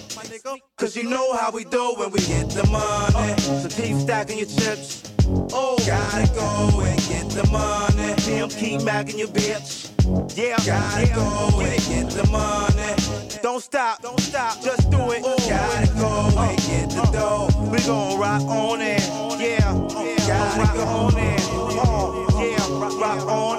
Cause 0.77 0.95
you 0.95 1.03
know 1.03 1.35
how 1.35 1.51
we 1.51 1.65
do 1.65 1.93
when 1.97 2.09
we 2.09 2.19
get 2.21 2.49
the 2.49 2.65
money. 2.67 3.39
So 3.41 3.67
keep 3.69 3.97
stacking 3.97 4.37
your 4.37 4.47
chips. 4.47 5.18
Oh, 5.31 5.77
gotta 5.85 6.27
go 6.33 6.81
and 6.81 6.99
get 7.07 7.29
the 7.29 7.47
money. 7.51 8.13
Damn, 8.25 8.49
keep 8.49 8.81
macking 8.81 9.19
your 9.19 9.27
bitch. 9.27 9.89
Yeah, 10.35 10.57
gotta 10.65 11.05
go 11.13 11.59
and 11.59 11.81
get 11.87 12.09
the 12.09 12.27
money. 12.31 13.39
Don't 13.43 13.61
stop, 13.61 14.01
don't 14.01 14.19
stop, 14.19 14.61
just 14.63 14.89
do 14.89 15.11
it. 15.11 15.21
Gotta 15.21 15.87
go 15.93 16.31
and 16.39 16.57
get 16.57 16.89
the 16.89 17.09
dough. 17.11 17.49
We 17.71 17.77
gon' 17.85 18.19
rock 18.19 18.41
on 18.41 18.81
it. 18.81 19.01
Yeah, 19.39 19.87
yeah. 20.01 20.27
gotta 20.27 20.77
go 20.77 20.83
on 20.83 21.17
it. 21.17 21.39
Uh, 21.51 22.41
yeah, 22.41 22.99
rock 22.99 23.27
on 23.27 23.49